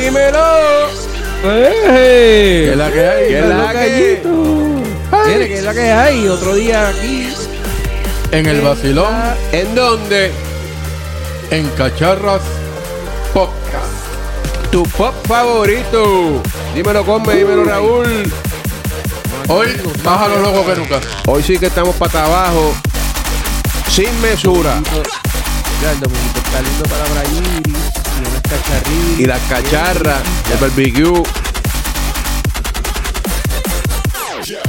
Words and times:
Dímelo. 0.00 0.88
¿Qué 1.42 2.70
es 2.70 2.76
la 2.76 2.90
que 2.90 3.06
hay? 3.06 3.28
¿Qué 3.28 3.38
es 3.38 3.46
la 3.46 3.72
que 3.72 3.78
hay? 3.78 3.88
¿qué 5.48 5.54
es 5.58 5.62
la 5.64 5.74
que 5.74 5.92
hay? 5.92 6.28
Otro 6.28 6.54
día 6.54 6.88
aquí. 6.88 7.32
En 8.30 8.46
el 8.46 8.60
vacilón, 8.62 9.14
¿En 9.52 9.74
dónde? 9.74 10.32
en 11.50 11.68
Cacharras 11.70 12.40
Podcast. 13.32 14.70
Tu 14.72 14.82
pop 14.84 15.14
favorito. 15.28 16.42
Dímelo, 16.74 17.04
Come, 17.04 17.34
dímelo, 17.36 17.64
Raúl. 17.64 18.32
Hoy, 19.48 19.68
más 20.04 20.22
a 20.22 20.28
lo 20.28 20.40
loco 20.40 20.66
que 20.66 20.74
nunca. 20.74 21.00
Hoy 21.26 21.42
sí 21.42 21.58
que 21.58 21.66
estamos 21.66 21.94
para 21.96 22.24
abajo. 22.24 22.74
Sin 23.88 24.20
mesura. 24.20 24.80
Ya, 25.82 25.92
el 25.92 26.00
domingo 26.00 26.38
está 26.44 26.60
lindo 26.62 26.84
para 26.84 27.04
Brayiri. 27.12 27.93
Y 28.24 28.28
unas 28.30 28.42
cacharritas. 28.42 29.18
Y 29.20 29.24
las 29.26 29.40
cacharras, 29.48 30.20
el 30.52 30.58
barbecue. 30.58 31.22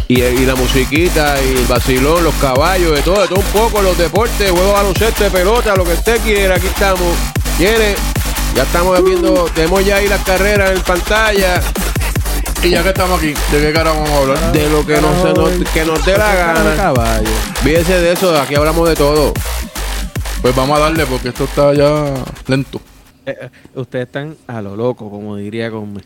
Y, 0.08 0.22
y 0.22 0.46
la 0.46 0.56
musiquita, 0.56 1.36
y 1.42 1.58
el 1.58 1.66
vacilón, 1.66 2.24
los 2.24 2.34
caballos, 2.36 2.96
de 2.96 3.02
todo, 3.02 3.22
de 3.22 3.28
todo 3.28 3.40
un 3.40 3.46
poco, 3.48 3.82
los 3.82 3.98
deportes, 3.98 4.52
juego 4.52 4.68
de 4.68 4.74
baloncesto, 4.74 5.24
de 5.24 5.32
pelota, 5.32 5.76
lo 5.76 5.84
que 5.84 5.94
usted 5.94 6.22
quiera, 6.22 6.56
aquí 6.56 6.68
estamos. 6.68 7.02
Viene, 7.58 7.96
ya 8.56 8.64
estamos 8.64 9.04
viendo, 9.04 9.46
tenemos 9.56 9.84
ya 9.84 9.98
ahí 9.98 10.08
las 10.08 10.22
carreras 10.24 10.72
en 10.72 10.82
pantalla, 10.82 11.60
Y 12.64 12.70
ya 12.70 12.84
que 12.84 12.90
estamos 12.90 13.18
aquí, 13.20 13.34
¿de 13.52 13.62
qué 13.62 13.74
cara 13.74 13.92
vamos 13.92 14.10
a 14.10 14.18
hablar? 14.18 14.52
de 14.52 14.70
lo 14.70 14.86
que 14.86 15.02
nos, 15.02 15.22
se 15.22 15.34
nos- 15.34 15.70
que 15.72 15.86
nos 15.86 16.06
dé 16.06 16.18
la 16.18 16.36
gana. 16.36 16.76
Caballo. 16.76 17.30
Fíjense 17.64 18.00
de 18.00 18.12
eso, 18.14 18.38
aquí 18.40 18.56
hablamos 18.56 18.88
de 18.88 18.96
todo. 18.96 19.34
Pues 20.42 20.56
vamos 20.56 20.78
a 20.78 20.82
darle 20.82 21.06
porque 21.08 21.30
esto 21.30 21.46
está 21.46 21.74
ya 21.74 22.14
lento. 22.48 22.80
Eh, 23.26 23.50
ustedes 23.76 24.06
están 24.08 24.36
a 24.48 24.62
lo 24.62 24.76
loco, 24.76 25.10
como 25.10 25.36
diría 25.38 25.72
con 25.72 26.02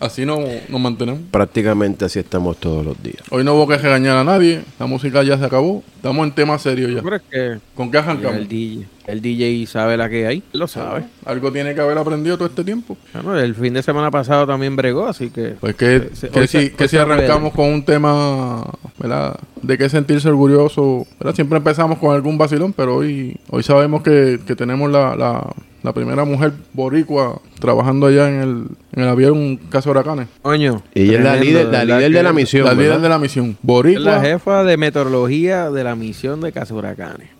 Así 0.00 0.24
no, 0.24 0.38
nos 0.68 0.80
mantenemos. 0.80 1.22
Prácticamente 1.32 2.04
así 2.04 2.20
estamos 2.20 2.56
todos 2.58 2.86
los 2.86 3.02
días. 3.02 3.16
Hoy 3.30 3.42
no 3.42 3.54
hubo 3.54 3.66
que 3.66 3.76
regañar 3.78 4.16
a 4.16 4.22
nadie. 4.22 4.62
La 4.78 4.86
música 4.86 5.24
ya 5.24 5.36
se 5.36 5.44
acabó. 5.44 5.82
Estamos 5.96 6.24
en 6.24 6.32
tema 6.32 6.56
serio 6.60 6.88
ya. 6.88 7.02
Pero 7.02 7.16
es 7.16 7.22
que 7.28 7.58
¿Con 7.74 7.90
qué 7.90 7.98
el 7.98 8.04
arrancamos? 8.04 8.48
DJ, 8.48 8.86
el 9.08 9.20
DJ 9.20 9.66
sabe 9.66 9.96
la 9.96 10.08
que 10.08 10.24
hay, 10.28 10.44
lo 10.52 10.68
sabe. 10.68 11.02
Algo 11.24 11.50
tiene 11.50 11.74
que 11.74 11.80
haber 11.80 11.98
aprendido 11.98 12.36
todo 12.36 12.46
este 12.46 12.62
tiempo. 12.62 12.96
Bueno, 13.12 13.40
el 13.40 13.56
fin 13.56 13.74
de 13.74 13.82
semana 13.82 14.08
pasado 14.12 14.46
también 14.46 14.76
bregó, 14.76 15.04
así 15.08 15.30
que 15.30 15.56
Pues 15.58 15.74
que, 15.74 16.10
Se- 16.12 16.28
que 16.28 16.40
hoy 16.40 16.46
si, 16.46 16.58
se- 16.60 16.72
que 16.74 16.84
hoy 16.84 16.88
si 16.88 16.96
se 16.96 17.02
arrancamos 17.02 17.52
con 17.52 17.66
un 17.66 17.84
tema, 17.84 18.64
¿verdad? 19.00 19.36
De 19.62 19.76
qué 19.76 19.88
sentirse 19.88 20.28
orgulloso, 20.28 21.08
¿verdad? 21.18 21.34
Siempre 21.34 21.58
empezamos 21.58 21.98
con 21.98 22.14
algún 22.14 22.38
vacilón, 22.38 22.72
pero 22.72 22.94
hoy, 22.98 23.36
hoy 23.50 23.64
sabemos 23.64 24.02
que, 24.04 24.38
que 24.46 24.54
tenemos 24.54 24.92
la, 24.92 25.16
la, 25.16 25.44
la 25.88 25.94
primera 25.94 26.24
mujer 26.26 26.52
boricua 26.74 27.40
trabajando 27.58 28.06
allá 28.08 28.28
en 28.28 28.40
el, 28.40 28.66
en 28.92 29.02
el 29.02 29.08
avión 29.08 29.56
Caso 29.70 29.90
Huracanes. 29.90 30.28
coño. 30.42 30.82
Y 30.94 31.02
ella 31.04 31.18
es 31.18 31.24
la 31.24 31.36
líder, 31.36 31.66
la 31.68 31.84
líder 31.84 32.12
de 32.12 32.22
la 32.22 32.32
misión. 32.34 32.66
la 32.66 32.74
líder 32.74 33.00
de 33.00 33.08
la 33.08 33.18
misión. 33.18 33.46
Es 33.46 33.52
la 33.52 33.58
Boricua. 33.62 34.20
jefa 34.20 34.64
de 34.64 34.76
meteorología 34.76 35.70
de 35.70 35.82
la 35.84 35.96
misión 35.96 36.42
de 36.42 36.52
Casa 36.52 36.74
Huracanes. 36.74 37.30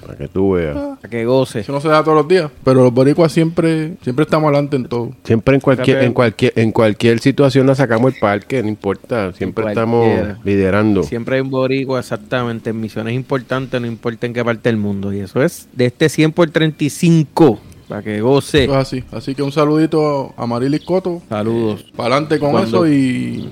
Para 0.00 0.18
que 0.18 0.26
tú 0.28 0.52
veas. 0.52 0.76
Para 0.76 1.08
que 1.08 1.24
goce. 1.24 1.60
Eso 1.60 1.72
no 1.72 1.80
se 1.80 1.88
da 1.88 2.02
todos 2.02 2.16
los 2.18 2.28
días, 2.28 2.50
pero 2.64 2.82
los 2.82 2.92
boricuas 2.92 3.30
siempre, 3.30 3.94
siempre 4.02 4.24
estamos 4.24 4.48
adelante 4.48 4.76
en 4.76 4.84
todo. 4.86 5.12
Siempre 5.22 5.54
en 5.54 5.60
cualquier, 5.60 6.02
en 6.02 6.12
cualquier, 6.12 6.52
en 6.56 6.72
cualquier 6.72 7.20
situación 7.20 7.66
la 7.68 7.76
sacamos 7.76 8.12
el 8.12 8.18
parque, 8.18 8.62
no 8.62 8.68
importa. 8.68 9.32
Siempre 9.32 9.68
estamos 9.68 10.08
liderando. 10.44 11.04
Siempre 11.04 11.36
hay 11.36 11.42
un 11.42 11.50
boricua 11.50 12.00
exactamente 12.00 12.70
en 12.70 12.80
misiones 12.80 13.14
importantes, 13.14 13.80
no 13.80 13.86
importa 13.86 14.26
en 14.26 14.32
qué 14.34 14.44
parte 14.44 14.68
del 14.68 14.76
mundo. 14.76 15.12
Y 15.12 15.20
eso 15.20 15.42
es 15.42 15.68
de 15.72 15.86
este 15.86 16.08
100 16.08 16.32
por 16.32 16.50
35. 16.50 17.60
Para 17.92 18.02
que 18.04 18.22
goce. 18.22 18.64
Eso 18.64 18.72
es 18.72 18.78
así. 18.78 19.04
Así 19.12 19.34
que 19.34 19.42
un 19.42 19.52
saludito 19.52 20.32
a 20.38 20.46
Marilis 20.46 20.80
Coto. 20.82 21.20
Saludos. 21.28 21.84
Para 21.94 22.14
adelante 22.14 22.38
con 22.38 22.56
eso 22.62 22.86
y 22.88 23.50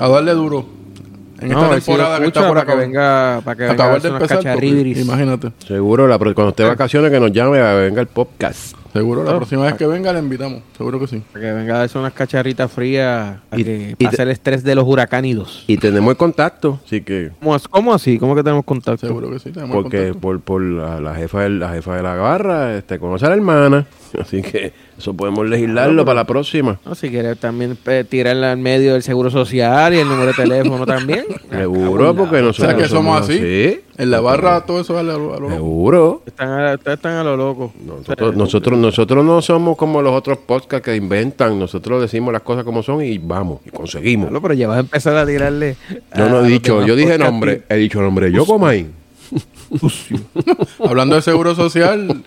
a 0.00 0.08
darle 0.08 0.32
duro. 0.32 0.64
En 1.42 1.50
No, 1.50 1.62
esta 1.64 1.80
si 1.80 1.86
temporada 1.86 2.18
que 2.20 2.26
está 2.28 2.40
por 2.48 2.56
para 2.56 2.64
que 2.64 2.72
acá. 2.72 2.80
venga, 2.80 3.40
para 3.44 3.56
que 3.56 3.62
venga 3.64 3.98
de 4.02 4.08
empezar. 4.08 4.42
porque, 4.54 4.96
imagínate. 4.98 5.52
Seguro, 5.66 6.08
la, 6.08 6.16
cuando 6.34 6.48
esté 6.48 6.62
de 6.62 6.68
vacaciones 6.70 7.10
que 7.10 7.20
nos 7.20 7.32
llame, 7.32 7.60
venga 7.60 8.00
el 8.00 8.06
podcast. 8.06 8.76
Seguro, 8.92 9.24
la 9.24 9.30
Ah. 9.32 9.36
próxima 9.36 9.64
vez 9.64 9.74
que 9.74 9.86
venga 9.86 10.12
le 10.12 10.18
invitamos. 10.18 10.62
Seguro 10.76 11.00
que 11.00 11.06
sí. 11.06 11.22
Para 11.32 11.44
que 11.46 11.52
venga 11.52 11.80
a 11.80 11.82
hacer 11.84 11.98
unas 12.00 12.12
cacharritas 12.12 12.70
frías. 12.70 13.38
Y- 13.56 13.64
que 13.64 13.94
y 13.98 14.04
pase 14.04 14.22
el 14.22 14.30
estrés 14.30 14.62
de 14.64 14.74
los 14.74 14.84
huracánidos. 14.86 15.64
Y 15.66 15.78
tenemos 15.78 16.10
el 16.10 16.16
contacto, 16.18 16.78
así 16.84 17.00
que... 17.00 17.30
¿Cómo, 17.40 17.56
cómo 17.70 17.94
así? 17.94 18.18
¿Cómo 18.18 18.34
que 18.34 18.42
tenemos 18.42 18.64
contacto? 18.66 19.06
Seguro 19.06 19.30
que 19.30 19.38
sí. 19.38 19.50
Tenemos 19.50 19.74
Porque 19.74 19.96
contacto. 19.98 20.20
por, 20.20 20.40
por 20.40 20.60
la, 20.62 21.00
la 21.00 21.14
jefa 21.14 21.40
de, 21.42 21.48
la 21.50 21.70
jefa 21.70 21.96
de 21.96 22.02
la 22.02 22.14
barra 22.16 22.76
este, 22.76 22.98
conoce 22.98 23.24
a 23.24 23.30
la 23.30 23.34
hermana. 23.36 23.86
Así 24.20 24.42
que 24.42 24.74
eso 24.98 25.14
podemos 25.14 25.48
legislarlo 25.48 26.04
para 26.04 26.16
la 26.20 26.26
próxima. 26.26 26.78
No, 26.84 26.94
si 26.94 27.08
quieres 27.08 27.38
también 27.38 27.78
eh, 27.86 28.04
tirarla 28.06 28.52
al 28.52 28.58
medio 28.58 28.92
del 28.92 29.02
seguro 29.02 29.30
social 29.30 29.94
y 29.94 30.00
el 30.00 30.06
número 30.06 30.26
de 30.26 30.34
teléfono 30.34 30.84
también. 30.84 31.24
Seguro, 31.50 32.14
porque 32.14 32.36
O 32.36 32.42
nosotros 32.42 32.74
sea 32.74 32.76
que 32.76 32.88
somos 32.88 33.22
así. 33.22 33.38
Sí, 33.38 33.80
En 33.98 34.10
la 34.10 34.20
barra 34.20 34.62
todo 34.64 34.80
eso 34.80 34.94
vale 34.94 35.12
a 35.12 35.18
lo, 35.18 35.34
a 35.34 35.36
lo 35.36 35.40
loco. 35.42 35.54
seguro. 35.54 36.22
Están 36.26 36.48
a, 36.50 36.74
ustedes 36.74 36.96
están 36.96 37.12
a 37.16 37.24
lo 37.24 37.36
loco. 37.36 37.72
Nosotros, 37.84 38.34
nosotros, 38.36 38.78
nosotros 38.78 39.24
no 39.24 39.42
somos 39.42 39.76
como 39.76 40.00
los 40.00 40.12
otros 40.14 40.38
podcasts 40.38 40.84
que 40.84 40.96
inventan. 40.96 41.58
Nosotros 41.58 42.00
decimos 42.00 42.32
las 42.32 42.42
cosas 42.42 42.64
como 42.64 42.82
son 42.82 43.02
y 43.04 43.18
vamos, 43.18 43.60
y 43.66 43.70
conseguimos. 43.70 44.28
Claro, 44.28 44.40
pero 44.42 44.54
ya 44.54 44.68
vas 44.68 44.78
a 44.78 44.80
empezar 44.80 45.16
a 45.16 45.26
tirarle. 45.26 45.76
Yo 46.16 46.28
no 46.28 46.44
he 46.44 46.48
dicho, 46.48 46.84
yo 46.86 46.96
dije 46.96 47.18
nombre, 47.18 47.62
he 47.68 47.76
dicho 47.76 48.00
nombre. 48.00 48.32
Yo 48.32 48.46
como 48.46 48.66
ahí. 48.66 48.90
Hablando 50.78 51.16
de 51.16 51.22
seguro 51.22 51.54
social, 51.54 52.22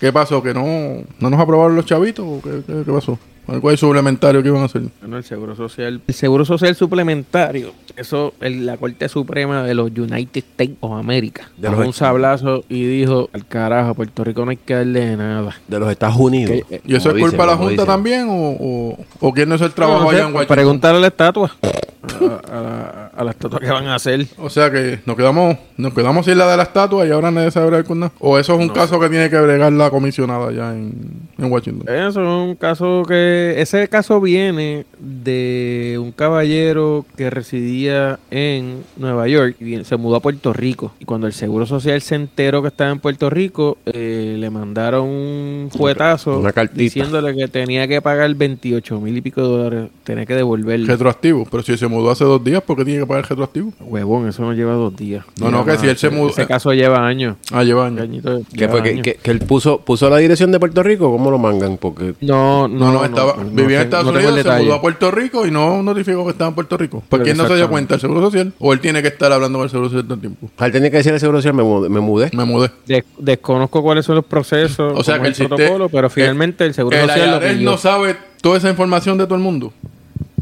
¿qué 0.00 0.12
pasó? 0.12 0.42
¿Que 0.42 0.54
no, 0.54 1.02
no 1.18 1.30
nos 1.30 1.40
aprobaron 1.40 1.76
los 1.76 1.86
chavitos? 1.86 2.24
¿O 2.26 2.40
qué, 2.42 2.62
qué- 2.66 2.82
qué 2.84 2.92
pasó? 2.92 3.18
¿Cuál 3.60 3.74
es 3.74 3.80
suplementario 3.80 4.42
que 4.42 4.48
iban 4.48 4.62
a 4.62 4.64
hacer? 4.64 4.82
Bueno, 5.00 5.16
el 5.18 5.24
seguro 5.24 5.54
social. 5.54 6.00
El 6.06 6.14
seguro 6.14 6.44
social 6.44 6.74
suplementario. 6.74 7.72
Eso, 7.96 8.34
el- 8.40 8.66
la 8.66 8.76
Corte 8.76 9.08
Suprema 9.08 9.62
de 9.62 9.74
los 9.74 9.90
United 9.90 10.42
States 10.52 10.76
of 10.80 10.92
America. 10.92 11.48
De 11.56 11.68
De 11.70 11.76
los- 11.76 11.86
un 11.86 11.92
sablazo 11.92 12.64
y 12.68 12.84
dijo: 12.84 13.30
al 13.32 13.46
carajo, 13.46 13.94
Puerto 13.94 14.24
Rico 14.24 14.44
no 14.44 14.50
hay 14.50 14.56
que 14.56 14.74
darle 14.74 15.16
nada. 15.16 15.56
De 15.68 15.78
los 15.78 15.90
Estados 15.90 16.16
Unidos. 16.16 16.60
Que- 16.68 16.80
¿Y 16.84 16.94
eso 16.96 17.10
es 17.10 17.22
culpa 17.22 17.44
de 17.44 17.50
la 17.52 17.56
Junta 17.56 17.70
dicen. 17.72 17.86
también? 17.86 18.28
¿O, 18.28 18.50
o, 18.58 18.98
o 19.20 19.32
quién 19.32 19.48
no 19.48 19.54
es 19.54 19.60
el 19.62 19.72
trabajo 19.72 20.00
No, 20.00 20.04
no 20.06 20.10
sé, 20.10 20.16
allá 20.16 20.26
en 20.28 20.34
Washington? 20.34 20.54
Preguntarle 20.56 20.98
a 20.98 21.00
la 21.02 21.06
estatua. 21.06 21.56
A, 21.62 22.56
a 22.58 22.60
la, 22.62 23.05
a 23.16 23.24
la 23.24 23.30
estatua 23.30 23.60
que 23.60 23.70
van 23.70 23.86
a 23.86 23.94
hacer. 23.94 24.26
O 24.38 24.50
sea 24.50 24.70
que 24.70 25.00
nos 25.06 25.16
quedamos 25.16 25.56
nos 25.76 25.94
quedamos 25.94 26.26
sin 26.26 26.38
la 26.38 26.50
de 26.50 26.56
la 26.56 26.64
estatua 26.64 27.06
y 27.06 27.10
ahora 27.10 27.30
nadie 27.30 27.50
sabe 27.50 27.66
bregar 27.66 27.84
con 27.84 28.00
nada. 28.00 28.12
¿O 28.18 28.38
eso 28.38 28.54
es 28.54 28.60
un 28.60 28.68
caso 28.68 29.00
que 29.00 29.08
tiene 29.08 29.30
que 29.30 29.40
bregar 29.40 29.72
la 29.72 29.90
comisionada 29.90 30.48
allá 30.48 30.72
en, 30.72 30.92
en 31.38 31.52
Washington? 31.52 31.88
Eso 31.88 32.08
es 32.22 32.48
un 32.48 32.54
caso 32.56 33.02
que. 33.06 33.54
Ese 33.58 33.88
caso 33.88 34.20
viene 34.20 34.86
de 34.98 35.98
un 36.00 36.12
caballero 36.12 37.04
que 37.16 37.30
residía 37.30 38.18
en 38.30 38.82
Nueva 38.96 39.28
York 39.28 39.56
y 39.60 39.64
bien- 39.64 39.84
se 39.84 39.96
mudó 39.96 40.16
a 40.16 40.20
Puerto 40.20 40.52
Rico. 40.52 40.92
Y 41.00 41.04
cuando 41.04 41.26
el 41.26 41.32
Seguro 41.32 41.66
Social 41.66 42.00
se 42.02 42.14
enteró 42.14 42.62
que 42.62 42.68
estaba 42.68 42.90
en 42.90 42.98
Puerto 43.00 43.28
Rico, 43.30 43.78
eh, 43.86 44.36
le 44.38 44.50
mandaron 44.50 45.06
un 45.08 45.70
Una 45.78 46.52
cartita. 46.52 46.78
diciéndole 46.80 47.34
que 47.34 47.48
tenía 47.48 47.86
que 47.88 48.00
pagar 48.02 48.34
28 48.34 49.00
mil 49.00 49.16
y 49.16 49.20
pico 49.20 49.42
de 49.42 49.48
dólares. 49.48 49.90
Tenía 50.04 50.26
que 50.26 50.34
devolverle. 50.34 50.86
Retroactivo. 50.86 51.46
Pero 51.50 51.62
si 51.62 51.76
se 51.76 51.86
mudó 51.86 52.10
hace 52.10 52.24
dos 52.24 52.42
días, 52.42 52.62
¿por 52.62 52.76
qué 52.76 52.84
tiene 52.84 53.00
que 53.00 53.06
pagar 53.06 53.28
retroactivo? 53.28 53.72
Huevón, 53.80 54.28
eso 54.28 54.42
no 54.42 54.52
lleva 54.52 54.72
dos 54.74 54.96
días. 54.96 55.24
No, 55.40 55.50
no, 55.50 55.60
Lleva 55.64 55.72
que 55.72 55.78
si 55.78 55.86
él 55.88 55.96
se 55.96 56.10
mudó- 56.10 56.30
Ese 56.30 56.46
caso 56.46 56.72
lleva 56.72 57.06
años. 57.06 57.36
Ah, 57.52 57.62
lleva 57.64 57.86
años. 57.86 58.02
Añito- 58.02 58.42
¿Qué 58.50 58.56
lleva 58.58 58.72
fue? 58.72 58.82
¿Que, 58.82 58.88
años. 58.90 59.02
que- 59.04 59.14
que 59.14 59.30
él 59.30 59.40
puso, 59.40 59.78
puso 59.80 60.08
la 60.10 60.18
dirección 60.18 60.50
de 60.52 60.58
Puerto 60.58 60.82
Rico? 60.82 61.10
¿Cómo 61.10 61.30
lo 61.30 61.38
mangan? 61.38 61.76
Porque 61.76 62.14
No, 62.20 62.68
No, 62.68 62.92
no, 62.92 63.04
estaba, 63.04 63.36
no 63.36 63.44
vivía 63.50 63.78
en 63.78 63.84
Estados 63.84 64.06
Unidos, 64.08 64.40
se 64.42 64.62
mudó 64.62 64.74
a 64.74 64.80
Puerto 64.80 64.85
Rico 65.10 65.46
y 65.46 65.50
no 65.50 65.82
notificó 65.82 66.24
que 66.24 66.30
estaba 66.32 66.48
en 66.48 66.54
Puerto 66.54 66.76
Rico. 66.76 67.02
¿Por 67.08 67.22
quién 67.22 67.36
no 67.36 67.46
se 67.46 67.56
dio 67.56 67.68
cuenta? 67.68 67.94
¿El 67.94 68.00
Seguro 68.00 68.20
Social? 68.22 68.52
¿O 68.58 68.72
él 68.72 68.80
tiene 68.80 69.02
que 69.02 69.08
estar 69.08 69.32
hablando 69.32 69.58
con 69.58 69.64
el 69.64 69.70
Seguro 69.70 69.88
Social 69.88 70.04
todo 70.04 70.14
el 70.14 70.20
tiempo? 70.20 70.50
él 70.58 70.72
tenía 70.72 70.90
que 70.90 70.96
decir 70.98 71.12
al 71.12 71.20
seguro 71.20 71.38
social, 71.38 71.54
me 71.54 71.62
mudé. 71.62 71.88
Me 71.88 72.00
mudé. 72.00 72.30
Me 72.32 72.44
mudé. 72.44 72.70
Des- 72.86 73.04
desconozco 73.18 73.82
cuáles 73.82 74.04
son 74.04 74.14
los 74.16 74.24
procesos, 74.24 74.92
O 74.96 75.02
sea 75.02 75.20
que 75.20 75.28
el 75.28 75.34
el 75.40 75.48
protocolo, 75.48 75.88
pero 75.88 76.08
finalmente 76.10 76.64
el 76.64 76.74
Seguro 76.74 76.96
El 76.96 77.06
Social 77.08 77.30
lo 77.32 77.40
pilló. 77.40 77.70
no 77.70 77.76
sabe 77.78 78.16
toda 78.40 78.58
esa 78.58 78.70
información 78.70 79.18
de 79.18 79.24
todo 79.24 79.34
el 79.36 79.42
mundo. 79.42 79.72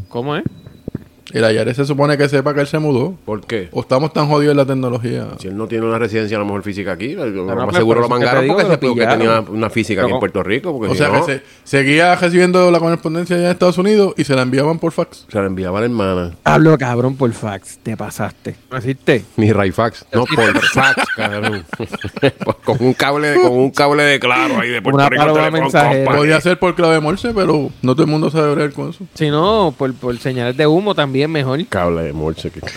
¿Cómo 0.08 0.36
es? 0.36 0.44
El 1.32 1.42
IRS 1.54 1.76
se 1.76 1.84
supone 1.86 2.18
que 2.18 2.28
sepa 2.28 2.52
que 2.54 2.60
él 2.60 2.66
se 2.66 2.78
mudó. 2.78 3.14
¿Por 3.24 3.40
qué? 3.46 3.68
O 3.72 3.80
estamos 3.80 4.12
tan 4.12 4.28
jodidos 4.28 4.52
en 4.52 4.58
la 4.58 4.66
tecnología. 4.66 5.26
Si 5.38 5.48
él 5.48 5.56
no 5.56 5.66
tiene 5.66 5.86
una 5.86 5.98
residencia 5.98 6.36
a 6.36 6.40
lo 6.40 6.44
mejor 6.46 6.62
física 6.62 6.92
aquí, 6.92 7.14
lo 7.14 7.24
no, 7.26 7.66
más 7.66 7.74
seguro 7.74 8.00
lo 8.02 8.08
mangaron 8.10 8.46
porque, 8.46 8.64
que 8.64 8.70
se- 8.70 8.78
porque 8.78 9.06
tenía 9.06 9.40
una 9.40 9.70
física 9.70 10.02
aquí 10.02 10.12
en 10.12 10.18
Puerto 10.20 10.42
Rico. 10.42 10.72
Porque 10.72 10.90
O 10.90 10.92
si 10.92 10.98
sea 10.98 11.08
no, 11.08 11.24
que 11.24 11.32
se, 11.38 11.42
seguía 11.64 12.14
recibiendo 12.14 12.70
la 12.70 12.78
correspondencia 12.78 13.36
allá 13.36 13.46
en 13.46 13.52
Estados 13.52 13.78
Unidos 13.78 14.12
y 14.18 14.24
se 14.24 14.34
la 14.34 14.42
enviaban 14.42 14.78
por 14.78 14.92
fax. 14.92 15.24
se 15.30 15.38
la 15.40 15.46
enviaba 15.46 15.78
a 15.78 15.80
la 15.80 15.86
hermana. 15.86 16.32
Hablo 16.44 16.76
cabrón 16.76 17.16
por 17.16 17.32
fax, 17.32 17.78
te 17.82 17.96
pasaste. 17.96 18.56
¿No 18.70 18.76
existe? 18.76 19.24
Mi 19.36 19.50
Rayfax. 19.50 20.04
No, 20.12 20.26
por 20.26 20.60
fax, 20.66 21.04
cabrón. 21.16 21.64
con 22.64 22.76
un 22.80 22.92
cable, 22.92 23.34
con 23.40 23.52
un 23.52 23.70
cable 23.70 24.02
de 24.02 24.20
claro 24.20 24.60
ahí 24.60 24.68
de 24.68 24.82
Puerto 24.82 24.98
Una 24.98 25.08
Rico. 25.08 26.14
Podía 26.14 26.38
ser 26.42 26.58
por 26.58 26.74
clave 26.74 27.00
Morse, 27.00 27.32
pero 27.34 27.70
no 27.80 27.94
todo 27.94 28.04
el 28.04 28.10
mundo 28.10 28.30
sabe 28.30 28.52
bregar 28.54 28.72
con 28.74 28.90
eso. 28.90 29.06
Si 29.14 29.30
no, 29.30 29.74
por, 29.76 29.94
por 29.94 30.18
señales 30.18 30.56
de 30.56 30.66
humo 30.66 30.94
también 30.94 31.13
mejor. 31.28 31.64
Cable 31.66 32.02
de 32.02 32.12
Morse. 32.12 32.50
que- 32.50 32.60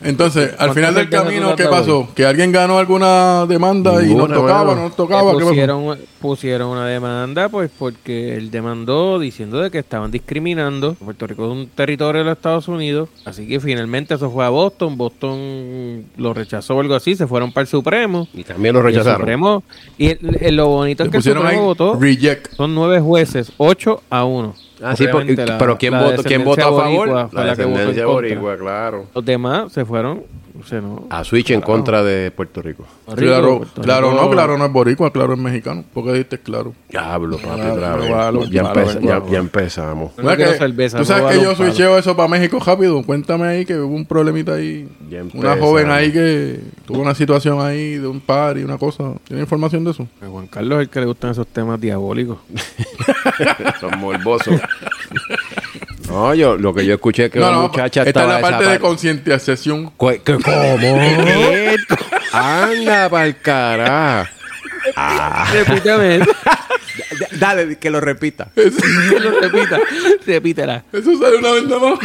Entonces, 0.00 0.50
al 0.52 0.56
¿Cuántos 0.56 0.74
final 0.76 0.94
del 0.94 1.08
camino, 1.10 1.56
¿qué 1.56 1.64
pasó? 1.64 2.08
Que 2.14 2.24
alguien 2.24 2.52
ganó 2.52 2.78
alguna 2.78 3.46
demanda 3.46 4.00
y 4.02 4.14
nos 4.14 4.28
tocaba, 4.28 4.62
bueno. 4.62 4.76
no 4.82 4.86
nos 4.88 4.96
tocaba. 4.96 5.32
¿qué 5.32 5.38
pasó? 5.38 5.48
pusieron, 5.48 5.98
pusieron 6.20 6.68
una 6.70 6.86
demanda 6.86 7.48
pues 7.48 7.68
porque 7.76 8.36
él 8.36 8.50
demandó 8.52 9.18
diciendo 9.18 9.58
de 9.60 9.72
que 9.72 9.78
estaban 9.80 10.12
discriminando. 10.12 10.94
Puerto 10.94 11.26
Rico 11.26 11.46
es 11.46 11.50
un 11.52 11.66
territorio 11.74 12.20
de 12.20 12.26
los 12.26 12.36
Estados 12.36 12.68
Unidos, 12.68 13.08
así 13.24 13.48
que 13.48 13.58
finalmente 13.58 14.14
eso 14.14 14.30
fue 14.30 14.44
a 14.46 14.50
Boston. 14.50 14.96
Boston 14.96 16.04
lo 16.16 16.32
rechazó 16.32 16.76
o 16.76 16.80
algo 16.80 16.94
así, 16.94 17.16
se 17.16 17.26
fueron 17.26 17.50
para 17.52 17.62
el 17.62 17.68
Supremo. 17.68 18.28
Y 18.32 18.44
también 18.44 18.74
lo 18.74 18.80
Y 18.80 18.82
el 18.82 18.86
rechazaron. 18.92 19.20
Supremo, 19.20 19.64
y 19.98 20.06
el- 20.10 20.38
el- 20.40 20.56
lo 20.56 20.68
bonito 20.68 21.02
es 21.02 21.10
que 21.10 21.16
el 21.16 21.22
Supremo 21.24 21.48
ahí 21.48 21.56
votó. 21.58 21.98
reject. 22.00 22.52
Son 22.54 22.72
nueve 22.72 23.00
jueces, 23.00 23.50
ocho 23.58 24.00
a 24.10 24.24
uno. 24.24 24.54
Ah, 24.82 24.94
sí, 24.96 25.04
pero, 25.06 25.20
la- 25.20 25.58
pero 25.58 25.76
¿quién, 25.78 25.92
la 25.92 26.02
votó, 26.02 26.22
¿quién 26.22 26.44
votó 26.44 26.62
a 26.62 26.64
favor? 26.82 27.08
boricua 27.08 27.28
La 27.32 27.44
la 27.44 27.50
descendencia 27.54 28.06
boricua, 28.06 28.56
claro. 28.56 29.06
Los 29.14 29.24
demás 29.24 29.72
se 29.72 29.84
fueron, 29.84 30.22
o 30.60 30.64
sea, 30.64 30.80
no. 30.80 31.06
A 31.10 31.24
switch 31.24 31.50
en 31.50 31.60
contra 31.60 32.02
de 32.02 32.30
Puerto 32.30 32.60
Rico. 32.62 32.84
Puerto 33.04 33.20
Rico, 33.20 33.32
Claro, 33.32 33.56
Puerto 33.58 33.82
claro, 33.82 34.10
Rico- 34.10 34.22
no, 34.24 34.30
claro, 34.30 34.58
no 34.58 34.64
es 34.66 34.72
boricua, 34.72 35.12
claro 35.12 35.34
es 35.34 35.38
mexicano. 35.38 35.84
¿Por 35.94 36.04
qué 36.04 36.12
dijiste 36.12 36.38
claro? 36.38 36.74
Diablo, 36.88 37.36
papi, 37.38 37.60
Claro, 37.76 38.44
ya, 38.44 38.62
empeza- 38.62 39.00
ya- 39.00 39.22
ya 39.30 39.38
empezamos. 39.38 40.10
No 40.16 40.22
¿Verdad 40.24 40.36
quiero 40.36 40.52
que- 40.52 40.58
cerveza, 40.58 40.98
Tú 40.98 41.04
sabes 41.04 41.36
que 41.36 41.42
yo 41.44 41.54
switcheo 41.54 41.96
eso 41.98 42.16
para 42.16 42.28
México 42.28 42.58
rápido. 42.64 43.02
Cuéntame 43.04 43.46
ahí 43.46 43.64
que 43.64 43.76
hubo 43.78 43.94
un 43.94 44.04
problemita 44.06 44.54
ahí. 44.54 44.88
Una 45.34 45.56
joven 45.56 45.90
ahí 45.90 46.12
que 46.12 46.60
tuvo 46.86 47.00
una 47.00 47.14
situación 47.14 47.60
ahí 47.60 47.94
de 47.96 48.06
un 48.06 48.20
par 48.20 48.58
y 48.58 48.64
una 48.64 48.78
cosa. 48.78 49.12
¿Tiene 49.24 49.42
información 49.42 49.84
de 49.84 49.92
eso? 49.92 50.06
A 50.22 50.26
Juan 50.26 50.46
Carlos 50.48 50.78
es 50.78 50.82
el 50.82 50.88
que 50.90 51.00
le 51.00 51.06
gustan 51.06 51.30
esos 51.30 51.46
temas 51.46 51.80
diabólicos. 51.80 52.38
Son 53.80 53.98
morbosos. 53.98 54.60
No, 56.18 56.34
yo, 56.34 56.56
lo 56.56 56.74
que 56.74 56.84
yo 56.84 56.94
escuché 56.94 57.26
es 57.26 57.30
que 57.30 57.38
no, 57.38 57.48
una 57.48 57.56
no, 57.56 57.62
muchacha 57.62 58.02
esta 58.02 58.22
es 58.22 58.28
la 58.28 58.40
parte 58.40 58.64
de 58.64 58.78
concientización. 58.80 59.92
¿Qué, 59.98 60.20
¿Cómo? 60.24 60.78
Anda 62.32 63.08
pa'l 63.08 63.36
carajo. 63.40 64.30
Repítame 65.52 66.16
eso. 66.16 66.30
Dale, 67.32 67.78
que 67.78 67.90
lo 67.90 68.00
repita. 68.00 68.50
que 68.54 69.20
lo 69.20 69.40
repita. 69.40 69.78
Repítela. 70.26 70.84
Eso 70.92 71.16
sale 71.18 71.36
una 71.36 71.52
vez 71.52 71.64
nada 71.64 71.90
más. 71.90 71.98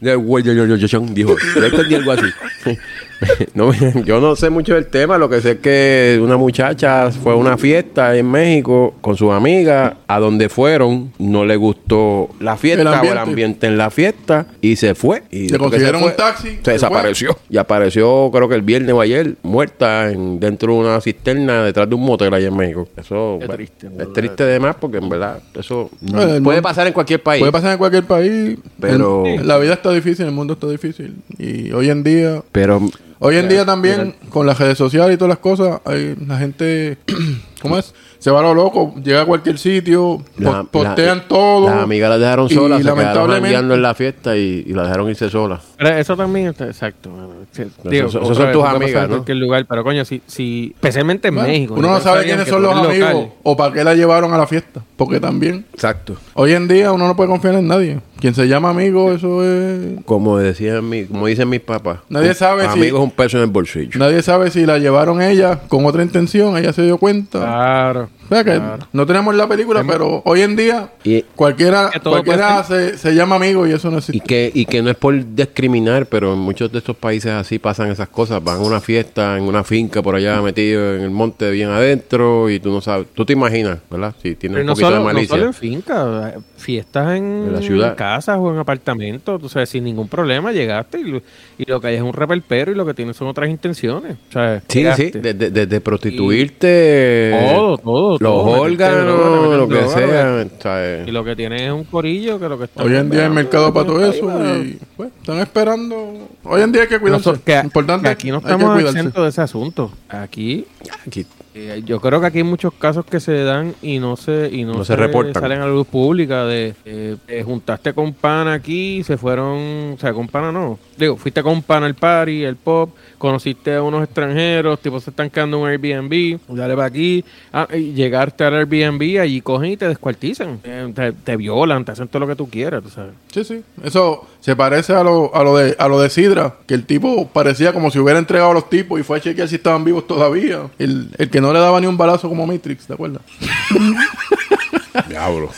Del 0.00 0.18
güey, 0.18 0.44
yo, 0.44 0.52
yo, 0.52 0.66
yo, 0.66 0.76
yo, 0.76 0.86
yo, 0.86 1.00
dijo, 1.10 1.36
yo 1.54 1.64
entendí 1.64 1.94
algo 1.94 2.12
así. 2.12 2.26
No, 3.54 3.72
yo 4.04 4.20
no 4.20 4.36
sé 4.36 4.50
mucho 4.50 4.74
del 4.74 4.86
tema, 4.86 5.18
lo 5.18 5.28
que 5.28 5.40
sé 5.40 5.52
es 5.52 5.58
que 5.58 6.20
una 6.22 6.36
muchacha 6.36 7.10
fue 7.10 7.32
a 7.32 7.36
una 7.36 7.56
fiesta 7.58 8.16
en 8.16 8.30
México 8.30 8.94
con 9.00 9.16
sus 9.16 9.32
amigas, 9.32 9.94
a 10.06 10.20
donde 10.20 10.48
fueron, 10.48 11.12
no 11.18 11.44
le 11.44 11.56
gustó 11.56 12.28
la 12.40 12.56
fiesta 12.56 12.82
El 12.82 12.86
o 13.08 13.12
el 13.12 13.18
ambiente. 13.18 13.66
en 13.66 13.76
la 13.76 13.90
fiesta 13.90 14.46
y 14.60 14.76
se 14.76 14.94
fue. 14.94 15.24
Y 15.30 15.48
Le 15.48 15.58
consiguieron 15.58 16.00
fue, 16.00 16.10
un 16.10 16.16
taxi, 16.16 16.48
Se 16.58 16.62
se 16.64 16.70
desapareció. 16.72 17.36
Y 17.50 17.56
apareció, 17.56 18.30
creo 18.32 18.48
que 18.48 18.54
el 18.54 18.62
viernes 18.62 18.92
o 18.94 19.00
ayer, 19.00 19.34
muerta 19.42 20.10
en- 20.10 20.38
dentro 20.38 20.72
de 20.74 20.78
una 20.80 21.00
cisterna 21.00 21.64
detrás 21.64 21.88
de 21.88 21.94
un 21.96 22.02
motel 22.04 22.32
allá 22.32 22.48
en 22.48 22.56
México. 22.56 22.88
Eso 22.96 23.38
Qué 23.40 23.46
bueno, 23.46 23.54
triste, 23.54 23.86
es 23.88 23.96
verdad. 23.96 24.12
triste 24.12 24.44
de 24.44 24.60
más 24.60 24.76
porque 24.76 24.98
en 24.98 25.08
verdad 25.08 25.40
eso 25.54 25.90
No, 26.00 26.12
puede 26.18 26.40
mundo- 26.40 26.62
pasar 26.62 26.86
en 26.86 26.92
cualquier 26.92 27.22
país. 27.22 27.40
Puede 27.40 27.52
pasar 27.52 27.72
en 27.72 27.78
cualquier 27.78 28.04
país. 28.04 28.58
Pero- 28.80 29.24
El- 29.26 29.46
la 29.46 29.58
vida 29.58 29.72
está 29.74 29.90
difícil, 29.92 30.26
el 30.26 30.32
mundo 30.32 30.52
está 30.54 30.68
difícil. 30.68 31.16
Y 31.38 31.72
hoy 31.72 31.90
en 31.90 32.02
día 32.04 32.42
Pero 32.52 32.80
Hoy 33.20 33.36
en 33.36 33.48
día 33.48 33.64
también, 33.66 34.14
con 34.30 34.46
las 34.46 34.58
redes 34.58 34.78
sociales 34.78 35.14
y 35.14 35.18
todas 35.18 35.30
las 35.30 35.38
cosas, 35.38 35.80
hay, 35.84 36.14
la 36.26 36.38
gente, 36.38 36.98
¿cómo 37.62 37.76
es? 37.78 37.92
Se 38.20 38.32
va 38.32 38.40
a 38.40 38.42
lo 38.42 38.52
loco, 38.54 38.94
llega 39.02 39.22
a 39.22 39.24
cualquier 39.26 39.58
sitio, 39.58 40.20
La- 40.38 40.62
po- 40.64 40.82
postean 40.82 41.18
la- 41.18 41.28
todo. 41.28 41.66
Las 41.70 41.82
amigas 41.84 42.10
las 42.10 42.18
dejaron 42.20 42.46
Y 42.50 42.54
solas, 42.54 42.82
se 42.82 42.92
quedaron 42.92 43.44
en 43.72 43.82
la 43.82 43.94
fiesta 43.94 44.36
y, 44.36 44.64
y 44.66 44.72
la 44.72 44.82
dejaron 44.82 45.08
irse 45.08 45.30
solas. 45.30 45.60
Pero 45.76 45.90
eso 45.90 46.16
también 46.16 46.48
está 46.48 46.66
exacto. 46.66 47.10
sí, 47.52 47.62
digo, 47.84 48.08
eso- 48.08 48.20
eso 48.22 48.34
son 48.34 48.44
vez, 48.44 48.52
tus 48.52 48.64
amigas, 48.64 49.04
en 49.04 49.10
¿no? 49.10 49.16
cualquier 49.18 49.36
lugar, 49.38 49.66
pero 49.68 49.84
coño, 49.84 50.04
si, 50.04 50.20
si 50.26 50.72
especialmente 50.74 51.28
en 51.28 51.34
Bueno, 51.36 51.48
México. 51.48 51.74
uno 51.76 51.90
no 51.90 52.00
sabe 52.00 52.24
quiénes 52.24 52.48
son 52.48 52.62
los 52.62 52.74
amigos 52.74 52.98
local. 53.12 53.30
o 53.44 53.56
para 53.56 53.72
qué 53.72 53.84
la 53.84 53.94
llevaron 53.94 54.32
a 54.34 54.38
la 54.38 54.46
fiesta. 54.48 54.82
Porque 54.96 55.20
también, 55.20 55.64
Exacto. 55.72 56.16
hoy 56.34 56.52
en 56.54 56.66
día 56.66 56.90
uno 56.92 57.06
no 57.06 57.14
puede 57.14 57.28
confiar 57.30 57.54
en 57.54 57.68
nadie. 57.68 58.00
Quien 58.20 58.34
se 58.34 58.48
llama 58.48 58.70
amigo, 58.70 59.12
eso 59.12 59.44
es... 59.44 60.02
Como 60.04 60.38
decían 60.38 60.88
mi, 60.88 61.04
como 61.04 61.26
dicen 61.26 61.48
mis 61.48 61.60
papás. 61.60 62.00
Nadie 62.08 62.30
un- 62.30 62.34
sabe 62.34 62.62
si- 62.64 62.68
Amigos 62.80 63.00
un 63.00 63.10
peso 63.12 63.36
en 63.36 63.44
el 63.44 63.50
bolsillo. 63.50 63.96
Nadie 63.98 64.22
sabe 64.22 64.50
si 64.50 64.66
la 64.66 64.78
llevaron 64.78 65.22
ella 65.22 65.60
con 65.68 65.86
otra 65.86 66.02
intención, 66.02 66.56
ella 66.56 66.72
se 66.72 66.82
dio 66.82 66.98
cuenta. 66.98 67.38
Claro. 67.38 68.08
O 68.30 68.34
sea 68.34 68.44
que 68.44 68.56
claro. 68.56 68.86
no 68.92 69.06
tenemos 69.06 69.34
la 69.34 69.48
película, 69.48 69.82
pero 69.88 70.20
hoy 70.24 70.42
en 70.42 70.54
día 70.54 70.90
Y- 71.04 71.22
cualquiera, 71.34 71.90
cualquiera 72.02 72.62
se, 72.64 72.98
se 72.98 73.14
llama 73.14 73.36
amigo 73.36 73.66
y 73.66 73.72
eso 73.72 73.88
no 73.90 73.96
Y 73.96 73.98
existe. 74.00 74.20
que, 74.26 74.50
y 74.54 74.66
que 74.66 74.82
no 74.82 74.90
es 74.90 74.96
por 74.96 75.14
discriminar, 75.34 76.06
pero 76.06 76.34
en 76.34 76.38
muchos 76.38 76.70
de 76.70 76.78
estos 76.78 76.96
países 76.96 77.32
así 77.32 77.58
pasan 77.58 77.90
esas 77.90 78.08
cosas. 78.08 78.42
Van 78.44 78.56
a 78.58 78.60
una 78.60 78.80
fiesta 78.80 79.36
en 79.38 79.44
una 79.44 79.64
finca 79.64 80.02
por 80.02 80.14
allá 80.14 80.40
metido 80.42 80.94
en 80.94 81.02
el 81.02 81.10
monte 81.10 81.50
bien 81.50 81.70
adentro 81.70 82.50
y 82.50 82.60
tú 82.60 82.70
no 82.70 82.80
sabes, 82.80 83.06
tú 83.14 83.24
te 83.24 83.32
imaginas, 83.32 83.78
¿verdad? 83.90 84.14
Si 84.22 84.34
tienes 84.34 84.56
Pero 84.56 84.60
un 84.62 84.66
no 84.66 84.72
poquito 84.74 84.86
solo, 84.88 84.96
de 84.96 85.02
no 85.02 85.04
malicia. 85.14 85.28
solo 85.36 85.46
en 85.46 85.54
finca, 85.54 86.34
fiestas 86.56 87.16
en, 87.16 87.24
En 87.24 87.52
la 87.54 87.62
ciudad. 87.62 87.96
casas 87.96 88.36
o 88.38 88.52
en 88.52 88.58
apartamentos, 88.58 89.40
tú 89.40 89.48
sabes, 89.48 89.70
sin 89.70 89.84
ningún 89.84 90.08
problema 90.08 90.52
llegaste 90.52 91.00
y 91.00 91.04
lo, 91.04 91.22
y 91.56 91.64
lo 91.66 91.80
que 91.80 91.86
hay 91.88 91.94
es 91.96 92.02
un 92.02 92.12
reperpero 92.12 92.72
y 92.72 92.74
lo 92.74 92.84
que 92.84 92.92
tienes 92.94 93.16
son 93.16 93.28
otras 93.28 93.48
intenciones. 93.48 94.16
O 94.28 94.32
sea, 94.32 94.62
Sí, 94.68 94.78
llegaste. 94.80 95.12
sí, 95.12 95.18
desde 95.20 95.50
desde 95.50 95.80
prostituirte, 95.80 97.52
Todo, 97.54 97.78
todo, 97.78 98.17
todo, 98.18 98.44
droga, 98.44 98.60
órganos, 98.60 99.56
lo 99.58 99.68
que 99.68 99.88
sea. 99.88 100.46
¿sabes? 100.60 101.08
Y 101.08 101.10
lo 101.10 101.24
que 101.24 101.36
tienes 101.36 101.62
es 101.62 101.72
un 101.72 101.84
corillo 101.84 102.38
que 102.38 102.48
lo 102.48 102.58
que 102.58 102.64
está... 102.64 102.82
Hoy 102.82 102.96
en 102.96 103.10
día 103.10 103.24
hay 103.24 103.30
mercado 103.30 103.72
para 103.72 103.86
todo 103.86 104.04
eso 104.04 104.26
y 104.56 104.78
pues, 104.96 105.10
están 105.20 105.38
esperando. 105.38 106.28
Hoy 106.44 106.62
en 106.62 106.72
día 106.72 106.82
hay 106.82 106.88
que 106.88 106.98
cuidarse. 106.98 107.32
que- 107.44 107.60
Importante, 107.64 108.04
que 108.04 108.10
aquí 108.10 108.30
no 108.30 108.38
estamos 108.38 108.80
exentos 108.82 109.22
de 109.22 109.28
ese 109.28 109.40
asunto. 109.40 109.90
Aquí, 110.08 110.66
Aquí- 111.06 111.26
eh, 111.54 111.82
yo 111.84 112.00
creo 112.00 112.20
que 112.20 112.26
aquí 112.26 112.38
hay 112.38 112.44
muchos 112.44 112.72
casos 112.74 113.04
que 113.04 113.20
se 113.20 113.42
dan 113.44 113.74
y 113.82 113.98
no 113.98 114.16
se 114.16 114.48
y 114.52 114.64
no, 114.64 114.74
No 114.74 114.84
se 114.84 114.96
reportan. 114.96 115.34
salen 115.42 115.60
a 115.60 115.66
la 115.66 115.72
luz 115.72 115.86
pública 115.86 116.44
de 116.44 116.74
eh, 116.84 117.16
eh, 117.28 117.42
juntaste 117.44 117.92
con 117.92 118.12
pana 118.14 118.54
aquí, 118.54 119.02
se 119.04 119.16
fueron, 119.16 119.92
o 119.94 119.98
sea, 119.98 120.12
con 120.12 120.28
pana 120.28 120.52
no. 120.52 120.78
Digo, 120.96 121.16
fuiste 121.16 121.42
con 121.42 121.62
pana 121.62 121.86
al 121.86 121.94
party, 121.94 122.44
el 122.44 122.56
pop, 122.56 122.90
conociste 123.18 123.74
a 123.74 123.82
unos 123.82 124.02
extranjeros, 124.04 124.80
tipo 124.80 124.98
se 125.00 125.10
están 125.10 125.30
quedando 125.30 125.56
en 125.58 125.62
un 125.62 125.68
Airbnb, 125.68 126.38
dale 126.48 126.74
para 126.74 126.86
aquí, 126.86 127.24
ah, 127.52 127.68
y 127.72 127.92
llegaste 127.92 128.44
al 128.44 128.54
Airbnb, 128.54 129.20
allí 129.20 129.40
cogen 129.40 129.72
y 129.72 129.76
te 129.76 129.88
descuartizan, 129.88 130.60
Eh, 130.64 130.92
te, 130.94 131.12
te 131.12 131.36
violan, 131.36 131.84
te 131.84 131.92
hacen 131.92 132.08
todo 132.08 132.20
lo 132.20 132.26
que 132.26 132.34
tú 132.36 132.48
quieras, 132.48 132.82
tú 132.82 132.90
sabes. 132.90 133.12
Sí, 133.32 133.44
sí. 133.44 133.62
Eso 133.82 134.26
se 134.40 134.56
parece 134.56 134.92
a 134.94 135.02
lo, 135.04 135.34
a 135.34 135.42
lo 135.44 135.56
de 135.56 135.76
a 135.78 135.88
lo 135.88 136.00
de 136.00 136.10
Sidra, 136.10 136.54
que 136.66 136.74
el 136.74 136.84
tipo 136.84 137.28
parecía 137.28 137.72
como 137.72 137.90
si 137.90 137.98
hubiera 137.98 138.18
entregado 138.18 138.50
a 138.50 138.54
los 138.54 138.68
tipos 138.68 138.98
y 138.98 139.02
fue 139.02 139.18
a 139.18 139.20
chequear 139.20 139.48
si 139.48 139.56
estaban 139.56 139.84
vivos 139.84 140.06
todavía. 140.06 140.62
El, 140.78 141.08
el 141.18 141.30
que 141.30 141.37
no 141.40 141.52
le 141.52 141.58
daba 141.58 141.80
ni 141.80 141.86
un 141.86 141.96
balazo 141.96 142.28
como 142.28 142.46
Matrix, 142.46 142.86
¿te 142.86 142.92
acuerdas? 142.94 143.22
Diablo. 145.08 145.50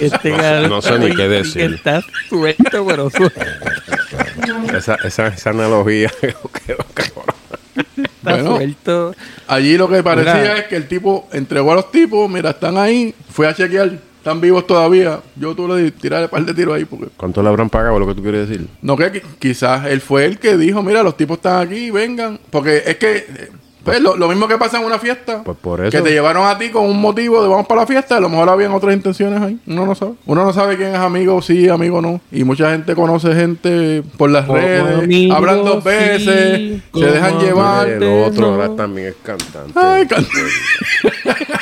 Este 0.00 0.30
no- 0.68 0.80
sé 0.82 0.98
ni 0.98 1.14
qué 1.14 1.28
decir. 1.28 1.74
Está 1.74 2.02
suelto, 2.28 2.86
pero 2.86 3.10
suelto. 3.10 3.40
Esa, 4.76 4.94
esa, 5.04 5.26
esa 5.28 5.50
analogía 5.50 6.10
quedó 6.20 6.78
cabrón. 6.94 7.34
Está 7.96 8.32
Bueno. 8.34 8.56
suelto. 8.56 9.14
Allí 9.48 9.76
lo 9.76 9.88
que 9.88 10.02
parecía 10.02 10.34
Mira. 10.34 10.58
es 10.58 10.64
que 10.66 10.76
el 10.76 10.88
tipo 10.88 11.28
entregó 11.32 11.72
a 11.72 11.76
los 11.76 11.90
tipos, 11.90 12.28
mira, 12.30 12.50
están 12.50 12.76
ahí, 12.78 13.14
fue 13.30 13.46
a 13.48 13.54
chequear, 13.54 13.90
están 14.18 14.40
vivos 14.40 14.66
todavía. 14.66 15.20
Yo 15.36 15.54
tuve 15.54 15.84
que 15.84 15.90
tirarle 15.92 16.26
un 16.26 16.30
par 16.30 16.44
de 16.44 16.54
tiros 16.54 16.74
ahí 16.76 16.84
porque 16.84 17.06
¿Cuánto 17.16 17.42
le 17.42 17.48
habrán 17.48 17.68
pagado 17.70 17.98
lo 17.98 18.06
que 18.06 18.14
tú 18.14 18.22
quieres 18.22 18.48
decir? 18.48 18.66
No, 18.80 18.96
que 18.96 19.12
qui- 19.12 19.22
quizás 19.38 19.86
él 19.86 20.00
fue 20.00 20.24
el 20.24 20.38
que 20.38 20.56
dijo, 20.56 20.82
mira, 20.82 21.02
los 21.02 21.16
tipos 21.16 21.36
están 21.38 21.66
aquí, 21.66 21.90
vengan. 21.90 22.38
Porque 22.50 22.82
es 22.86 22.96
que, 22.96 23.16
eh, 23.18 23.50
pues, 23.84 24.00
lo, 24.00 24.16
lo 24.16 24.28
mismo 24.28 24.46
que 24.48 24.58
pasa 24.58 24.78
en 24.78 24.84
una 24.84 24.98
fiesta. 24.98 25.42
Pues 25.44 25.56
por 25.60 25.80
eso. 25.80 25.90
Que 25.90 26.02
te 26.02 26.10
llevaron 26.10 26.46
a 26.46 26.58
ti 26.58 26.70
con 26.70 26.84
un 26.86 27.00
motivo 27.00 27.42
de 27.42 27.48
vamos 27.48 27.66
para 27.66 27.82
la 27.82 27.86
fiesta, 27.86 28.16
a 28.16 28.20
lo 28.20 28.28
mejor 28.28 28.48
habían 28.48 28.72
otras 28.72 28.94
intenciones 28.94 29.40
ahí. 29.40 29.58
Uno 29.66 29.86
no 29.86 29.94
sabe. 29.94 30.12
Uno 30.26 30.44
no 30.44 30.52
sabe 30.52 30.76
quién 30.76 30.90
es 30.94 31.00
amigo, 31.00 31.40
sí, 31.42 31.68
amigo 31.68 32.00
no. 32.02 32.20
Y 32.30 32.44
mucha 32.44 32.70
gente 32.70 32.94
conoce 32.94 33.34
gente 33.34 34.02
por 34.16 34.30
las 34.30 34.46
Como 34.46 34.58
redes, 34.58 35.02
amigo, 35.04 35.34
hablan 35.34 35.64
dos 35.64 35.82
sí, 35.82 35.88
veces, 35.88 36.82
se 36.94 37.04
dejan 37.06 37.38
llevar. 37.40 37.88
el 37.88 38.02
otro 38.02 38.46
no. 38.48 38.52
ahora 38.54 38.76
también 38.76 39.08
es 39.08 39.14
cantante. 39.22 39.72
Ay, 39.74 40.06
can- 40.06 40.26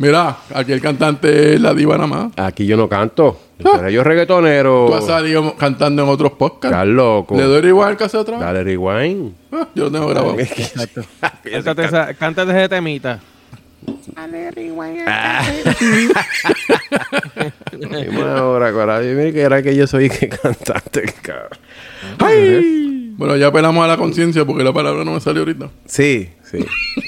Mira, 0.00 0.38
aquí 0.54 0.72
el 0.72 0.80
cantante 0.80 1.52
es 1.52 1.60
la 1.60 1.74
diva 1.74 1.94
nada 1.96 2.06
más. 2.06 2.32
Aquí 2.38 2.64
yo 2.64 2.74
no 2.78 2.88
canto. 2.88 3.38
Pero 3.58 3.90
yo 3.90 4.02
reggaetonero. 4.02 4.86
Tú 4.88 4.94
has 4.94 5.04
salido 5.04 5.54
cantando 5.56 6.04
en 6.04 6.08
otros 6.08 6.32
podcasts. 6.32 6.74
Estás 6.74 6.86
loco. 6.86 7.36
Le 7.36 7.42
doy 7.42 7.66
igual 7.66 7.98
que 7.98 8.04
hace 8.04 8.16
otra 8.16 8.38
vez. 8.38 8.46
Dale 8.46 8.64
rewind. 8.64 9.34
Ah, 9.52 9.68
Yo 9.74 9.84
lo 9.84 9.92
tengo 9.92 10.08
grabado. 10.08 10.36
Exacto. 10.40 11.02
Cántate, 11.42 11.84
esa, 11.84 12.14
cántate 12.14 12.50
ese 12.52 12.70
temita. 12.70 13.20
Dime 17.78 18.22
ahora, 18.22 18.72
corazón. 18.72 19.16
Mira 19.18 19.32
que 19.32 19.40
era 19.42 19.62
que 19.62 19.76
yo 19.76 19.86
soy 19.86 20.08
que 20.08 20.30
cantante, 20.30 21.12
cabrón. 21.20 21.58
Bueno, 23.18 23.36
ya 23.36 23.48
apelamos 23.48 23.84
a 23.84 23.88
la 23.88 23.98
conciencia 23.98 24.46
porque 24.46 24.64
la 24.64 24.72
palabra 24.72 25.04
no 25.04 25.12
me 25.12 25.20
salió 25.20 25.40
ahorita. 25.42 25.68
Sí, 25.84 26.30
Sí. 26.50 26.58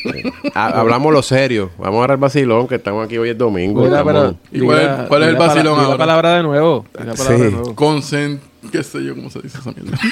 sí. 0.02 0.22
Ha- 0.54 0.78
hablamos 0.80 1.12
lo 1.12 1.22
serio. 1.22 1.70
Vamos 1.78 2.00
ahora 2.00 2.14
al 2.14 2.20
vacilón, 2.20 2.68
que 2.68 2.76
estamos 2.76 3.04
aquí 3.04 3.18
hoy 3.18 3.30
es 3.30 3.38
domingo. 3.38 3.82
Mira, 3.84 4.00
estamos- 4.00 4.34
¿Y 4.52 4.60
cuál 4.60 5.06
cuál 5.08 5.22
es 5.24 5.28
el 5.30 5.36
vacilón 5.36 5.74
di 5.74 5.80
la 5.80 5.86
ahora? 5.86 5.98
palabra 5.98 6.36
de 6.36 6.42
nuevo. 6.42 6.86
la 6.94 7.00
palabra 7.14 7.36
Sí. 7.36 7.42
de 7.42 7.50
nuevo. 7.50 7.74
Consent... 7.74 8.40
¿Qué 8.70 8.82
sé 8.84 9.02
yo 9.02 9.16
cómo 9.16 9.28
se 9.28 9.40
dice 9.40 9.58
esa 9.58 9.72
mierda? 9.72 9.98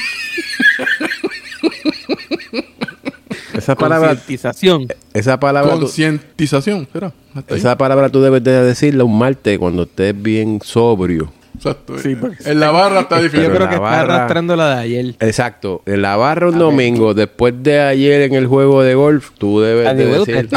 Esa 3.55 3.75
palabra, 3.77 4.09
Concientización. 4.11 4.87
esa 5.13 5.39
palabra, 5.39 5.75
tú- 5.75 5.81
Concientización, 5.81 6.89
¿será? 6.93 7.13
Esa 7.49 7.77
palabra 7.77 8.09
tú 8.09 8.23
debes 8.23 8.43
de 8.43 8.63
decirla 8.65 9.05
un 9.05 9.19
martes 9.19 9.59
cuando 9.59 9.83
estés 9.83 10.21
bien 10.21 10.61
sobrio. 10.65 11.31
Exacto. 11.61 11.99
Sí, 11.99 12.17
porque- 12.17 12.37
En 12.51 12.59
la 12.59 12.71
barra 12.71 13.01
está 13.01 13.19
Yo 13.19 13.25
difícil. 13.25 13.47
Pero 13.47 13.57
creo 13.57 13.69
que 13.69 13.75
está 13.75 14.01
arrastrando 14.01 14.57
la 14.57 14.77
de 14.77 14.81
ayer. 14.83 15.15
Exacto. 15.21 15.83
En 15.85 16.01
la 16.01 16.17
barra 16.17 16.49
un 16.49 16.59
domingo, 16.59 17.13
después 17.13 17.55
de 17.63 17.81
ayer 17.81 18.23
en 18.23 18.35
el 18.35 18.47
juego 18.47 18.83
de 18.83 18.95
golf, 18.95 19.31
tú 19.37 19.61
debes 19.61 19.87
A 19.87 19.95
de 19.95 20.05
nivel 20.07 20.25
decir... 20.25 20.49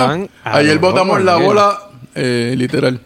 Ayer 0.43 0.79
botamos 0.79 1.21
la 1.23 1.35
bola 1.37 1.77
eh, 2.15 2.55
literal. 2.57 2.99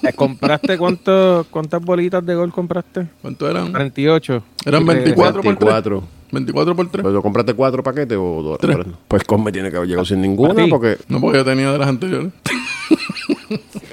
¿Te 0.00 0.12
¿Compraste 0.12 0.76
cuánto, 0.76 1.46
cuántas 1.50 1.82
bolitas 1.82 2.24
de 2.24 2.34
gol 2.34 2.52
compraste? 2.52 3.06
¿Cuánto 3.22 3.48
eran? 3.48 3.70
48. 3.70 4.42
Eran 4.66 4.82
Eh, 4.82 4.84
24 4.86 5.42
por 5.42 5.56
3. 5.56 5.58
24. 5.58 6.04
24 6.30 6.76
por 6.76 6.90
3. 6.90 7.04
¿Pero 7.04 7.22
compraste 7.22 7.54
cuatro 7.54 7.82
paquetes 7.82 8.18
o 8.20 8.42
dos? 8.42 8.58
Tres. 8.58 8.76
Pues 9.08 9.24
Come 9.24 9.50
tiene 9.52 9.70
que 9.70 9.76
haber 9.78 9.88
llegado 9.88 10.04
sin 10.04 10.20
ninguna 10.20 10.54
porque 10.68 10.98
No, 11.08 11.20
porque 11.20 11.38
yo 11.38 11.44
tenía 11.44 11.70
de 11.72 11.78
las 11.78 11.88
anteriores. 11.88 12.32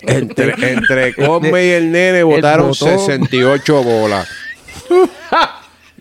Entre, 0.04 0.74
entre 0.74 1.14
Come 1.16 1.66
y 1.66 1.70
el 1.72 1.92
nene 1.92 2.24
votaron 2.24 2.70
botón. 2.70 2.98
68 3.00 3.84
bolas. 3.84 4.28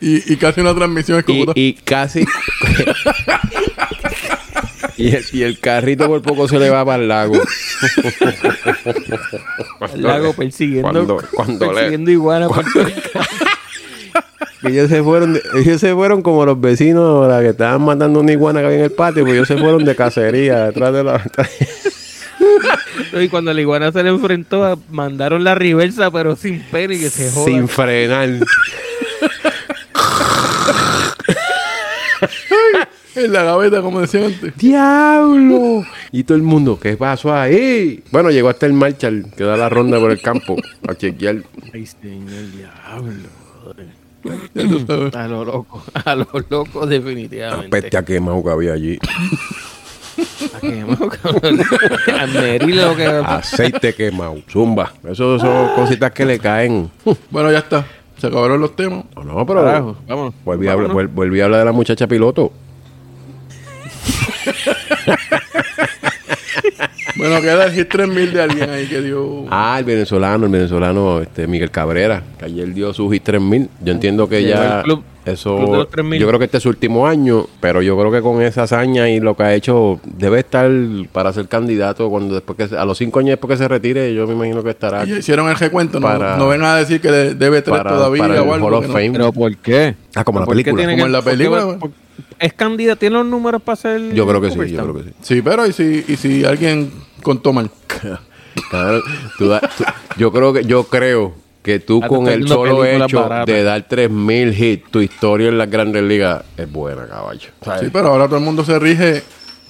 Y, 0.02 0.32
y 0.32 0.36
casi 0.38 0.62
una 0.62 0.74
transmisión 0.74 1.18
es 1.18 1.24
Y, 1.28 1.40
como... 1.44 1.52
y 1.54 1.74
casi... 1.74 2.24
y, 4.96 5.14
el, 5.14 5.24
y 5.32 5.42
el 5.42 5.58
carrito 5.60 6.06
por 6.06 6.22
poco 6.22 6.48
se 6.48 6.58
le 6.58 6.70
va 6.70 6.82
para 6.86 7.02
el 7.02 7.08
lago. 7.08 7.34
El 9.94 10.02
lago 10.02 10.32
persiguiendo, 10.32 10.90
Cuando- 10.90 11.22
cuando 11.34 11.66
le- 11.66 11.72
persiguiendo 11.74 12.10
iguana 12.10 12.48
por 12.48 12.64
el 12.64 12.72
campo. 12.72 12.90
Que 14.62 14.68
ellos 14.68 14.88
se 14.88 15.02
fueron, 15.02 15.38
ellos 15.56 15.80
se 15.80 15.92
fueron 15.94 16.22
como 16.22 16.46
los 16.46 16.58
vecinos 16.60 17.02
ahora 17.04 17.40
que 17.40 17.48
estaban 17.48 17.82
matando 17.82 18.20
una 18.20 18.32
iguana 18.32 18.60
que 18.60 18.66
había 18.66 18.78
en 18.78 18.84
el 18.84 18.92
patio, 18.92 19.22
pues 19.24 19.34
ellos 19.34 19.48
se 19.48 19.58
fueron 19.58 19.84
de 19.84 19.96
cacería 19.96 20.66
detrás 20.66 20.92
de 20.94 21.04
la 21.04 21.22
Y 23.20 23.28
cuando 23.28 23.52
la 23.52 23.60
iguana 23.60 23.90
se 23.92 24.02
le 24.02 24.10
enfrentó, 24.10 24.64
a- 24.64 24.78
mandaron 24.90 25.42
la 25.44 25.54
reversa, 25.54 26.10
pero 26.10 26.36
sin 26.36 26.60
pena 26.60 26.94
y 26.94 27.00
que 27.00 27.10
se 27.10 27.30
joda. 27.30 27.44
sin 27.46 27.68
frenar. 27.68 28.28
En 33.16 33.32
la 33.32 33.42
gaveta, 33.42 33.82
como 33.82 34.00
decía 34.00 34.24
antes. 34.26 34.56
¡Diablo! 34.56 35.84
Y 36.12 36.22
todo 36.22 36.36
el 36.36 36.42
mundo, 36.44 36.78
¿qué 36.80 36.96
pasó 36.96 37.34
ahí? 37.34 38.02
Bueno, 38.12 38.30
llegó 38.30 38.48
hasta 38.48 38.66
el 38.66 38.72
Marshall, 38.72 39.26
que 39.36 39.42
da 39.44 39.56
la 39.56 39.68
ronda 39.68 39.98
por 39.98 40.12
el 40.12 40.20
campo 40.22 40.56
a 40.88 40.94
chequear. 40.94 41.42
Ay, 41.74 41.86
señor 41.86 42.44
diablo. 42.52 43.28
Ya 44.54 44.62
tú 44.68 44.84
sabes. 44.86 45.14
A 45.16 45.26
lo 45.26 45.44
loco, 45.44 45.82
a 46.04 46.14
lo 46.14 46.28
loco 46.48 46.86
definitivamente. 46.86 47.68
Peste 47.68 47.96
a 47.96 48.04
quemado 48.04 48.44
que 48.44 48.50
había 48.50 48.74
allí. 48.74 48.98
¿A 50.54 50.60
qué, 50.60 50.84
mo, 50.84 50.96
cabrón? 51.08 51.60
A 52.20 52.26
Mary 52.26 52.72
lo 52.72 52.96
que... 52.96 53.06
Aceite 53.06 53.94
quemado. 53.94 54.38
Zumba. 54.50 54.92
Eso 55.08 55.38
son 55.38 55.74
cositas 55.74 56.10
que 56.12 56.24
le 56.24 56.38
caen. 56.38 56.90
Bueno, 57.30 57.50
ya 57.52 57.58
está. 57.58 57.84
Se 58.18 58.26
acabaron 58.26 58.60
los 58.60 58.76
temas. 58.76 59.04
No, 59.16 59.24
no, 59.24 59.46
pero 59.46 59.64
Carajo, 59.64 59.96
vámonos. 60.06 60.34
volví 60.44 60.68
a, 60.68 60.72
hablar, 60.72 60.88
Vámonos. 60.88 61.10
vol- 61.10 61.14
volví 61.14 61.40
a 61.40 61.44
hablar 61.46 61.60
de 61.60 61.64
la 61.66 61.72
muchacha 61.72 62.06
piloto. 62.06 62.52
Bueno, 67.16 67.40
queda 67.42 67.64
el 67.66 67.72
hit 67.72 67.88
3000 67.88 68.32
de 68.32 68.42
alguien 68.42 68.70
ahí 68.70 68.86
que 68.86 69.00
dio. 69.02 69.44
Ah, 69.50 69.76
el 69.78 69.84
venezolano, 69.84 70.46
el 70.46 70.52
venezolano 70.52 71.20
este 71.20 71.46
Miguel 71.46 71.70
Cabrera, 71.70 72.22
que 72.38 72.44
ayer 72.46 72.72
dio 72.72 72.92
su 72.94 73.10
hit 73.10 73.22
3000. 73.24 73.68
Yo 73.82 73.92
entiendo 73.92 74.28
que 74.28 74.42
Llegó 74.42 74.54
ya 74.54 74.78
al 74.78 74.84
club- 74.84 75.02
eso 75.24 75.56
club 75.56 75.70
de 75.72 75.76
los 75.78 75.90
3000. 75.90 76.20
yo 76.20 76.26
creo 76.26 76.38
que 76.38 76.44
este 76.46 76.56
es 76.56 76.62
su 76.62 76.68
último 76.70 77.06
año, 77.06 77.46
pero 77.60 77.82
yo 77.82 77.98
creo 77.98 78.10
que 78.10 78.20
con 78.22 78.40
esa 78.42 78.62
hazaña 78.64 79.08
y 79.10 79.20
lo 79.20 79.36
que 79.36 79.42
ha 79.42 79.54
hecho 79.54 80.00
debe 80.04 80.40
estar 80.40 80.70
para 81.12 81.32
ser 81.32 81.46
candidato 81.48 82.08
cuando 82.10 82.34
después 82.34 82.56
que 82.70 82.76
a 82.76 82.84
los 82.84 82.98
cinco 82.98 83.18
años 83.20 83.30
después 83.30 83.50
que 83.52 83.56
se 83.62 83.68
retire, 83.68 84.14
yo 84.14 84.26
me 84.26 84.34
imagino 84.34 84.62
que 84.62 84.70
estará 84.70 85.04
Y 85.04 85.10
ya 85.10 85.18
hicieron 85.18 85.48
el 85.48 85.56
recuento. 85.56 86.00
No, 86.00 86.06
Para- 86.06 86.36
no 86.36 86.48
vengan 86.48 86.70
a 86.70 86.76
decir 86.76 87.00
que 87.00 87.10
de- 87.10 87.34
debe 87.34 87.62
tres 87.62 87.76
para, 87.76 87.90
todavía 87.90 88.22
para 88.22 88.34
el 88.34 88.40
o 88.48 88.54
algo. 88.54 88.66
Hall 88.66 88.74
of 88.74 88.80
que 88.94 89.08
no. 89.08 89.12
¿Pero 89.12 89.32
por 89.32 89.56
qué? 89.58 89.94
Ah, 90.14 90.24
como 90.24 90.40
la 90.40 90.46
¿Por 90.46 90.56
qué 90.56 90.64
película. 90.64 90.76
tiene 90.80 90.92
Como 90.94 91.02
que- 91.04 91.06
en 91.06 91.12
la 91.12 91.22
película, 91.22 91.78
por- 91.78 91.90
¿Es 92.38 92.52
candidato? 92.54 92.98
¿Tiene 92.98 93.16
los 93.16 93.26
números 93.26 93.60
para 93.62 93.76
ser 93.76 94.14
Yo 94.14 94.26
creo 94.26 94.40
que 94.40 94.50
sí, 94.50 94.56
yo 94.72 94.82
creo 94.82 94.94
que 94.94 95.02
sí. 95.04 95.10
Sí, 95.20 95.42
pero 95.42 95.66
¿y 95.66 95.72
si, 95.72 96.04
y 96.08 96.16
si 96.16 96.44
alguien 96.44 96.90
contó 97.22 97.52
mal? 97.52 97.70
Claro, 98.70 99.00
tú 99.38 99.48
da- 99.48 99.60
tú- 99.60 99.84
yo 100.16 100.32
creo 100.32 100.52
que 100.52 100.64
yo 100.64 100.84
creo 100.84 101.34
que 101.62 101.78
tú 101.78 102.00
Ah, 102.02 102.08
con 102.08 102.28
el 102.28 102.48
solo 102.48 102.84
hecho 102.84 103.28
de 103.46 103.62
dar 103.62 103.86
3000 103.86 104.62
hits, 104.62 104.90
tu 104.90 105.00
historia 105.00 105.48
en 105.48 105.58
las 105.58 105.70
Grandes 105.70 106.02
Ligas 106.02 106.44
es 106.56 106.70
buena, 106.70 107.06
caballo. 107.06 107.50
¿Sabes? 107.62 107.82
Sí, 107.82 107.88
pero 107.92 108.08
ahora 108.08 108.26
todo 108.26 108.38
el 108.38 108.44
mundo 108.44 108.64
se 108.64 108.78
rige 108.78 109.22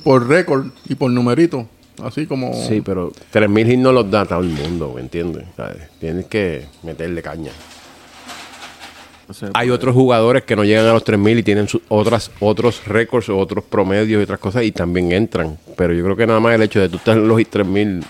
por 0.05 0.29
récord 0.29 0.67
y 0.89 0.95
por 0.95 1.11
numerito. 1.11 1.67
Así 2.03 2.27
como. 2.27 2.55
Sí, 2.55 2.81
pero 2.81 3.13
3000 3.31 3.71
hits 3.73 3.79
no 3.79 3.93
los 3.93 4.11
da 4.11 4.25
todo 4.25 4.41
el 4.41 4.49
mundo, 4.49 4.93
¿me 4.95 5.01
entiendes? 5.03 5.45
¿Sabes? 5.57 5.89
Tienes 5.99 6.27
que 6.27 6.67
meterle 6.83 7.23
caña. 7.23 7.51
Hay 9.55 9.71
otros 9.71 9.95
jugadores 9.95 10.43
que 10.43 10.57
no 10.57 10.65
llegan 10.65 10.87
a 10.87 10.93
los 10.93 11.05
3000 11.05 11.39
y 11.39 11.43
tienen 11.45 11.69
sus 11.69 11.83
otras 11.89 12.33
otros 12.41 12.85
récords 12.87 13.29
otros 13.29 13.63
promedios 13.65 14.21
y 14.21 14.25
otras 14.25 14.41
cosas 14.41 14.65
y 14.65 14.73
también 14.73 15.13
entran. 15.13 15.57
Pero 15.77 15.93
yo 15.93 16.03
creo 16.05 16.17
que 16.17 16.27
nada 16.27 16.41
más 16.41 16.55
el 16.55 16.63
hecho 16.63 16.81
de 16.81 16.89
tú 16.89 16.97
estar 16.97 17.17
en 17.17 17.29
los 17.29 17.41
hits 17.41 17.51
3000. 17.51 18.05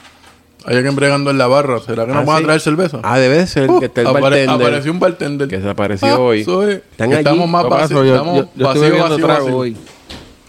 Hay 0.70 0.76
alguien 0.76 0.94
bregando 0.94 1.30
en 1.32 1.38
la 1.38 1.48
barra. 1.48 1.80
¿Será 1.80 2.06
que 2.06 2.12
nos 2.12 2.22
Ah, 2.22 2.24
van 2.24 2.36
sí. 2.38 2.42
a 2.42 2.46
traer 2.46 2.60
cerveza? 2.60 3.00
Ah, 3.02 3.18
debe 3.18 3.44
ser 3.48 3.68
Uh, 3.68 3.80
que 3.80 3.86
esté 3.86 4.02
el 4.02 4.06
apare- 4.06 4.20
bartender. 4.22 4.50
apareció 4.50 4.92
un 4.92 5.00
bartender. 5.00 5.48
Que 5.48 5.60
se 5.60 5.68
apareció 5.68 6.08
Ah, 6.08 6.18
hoy. 6.18 6.40
Están 6.40 7.12
Estamos 7.12 7.40
allí. 7.42 7.50
más 7.52 7.68
vacíos. 7.68 8.06
Yo, 8.06 8.12
Estamos 8.14 8.36
yo, 8.36 8.42
yo 8.42 8.46
estoy 8.48 8.64
vacío, 8.64 8.80
bebiendo 8.82 9.08
vacío, 9.08 9.26
trago 9.26 9.44
vacío. 9.46 9.56
hoy. 9.58 9.76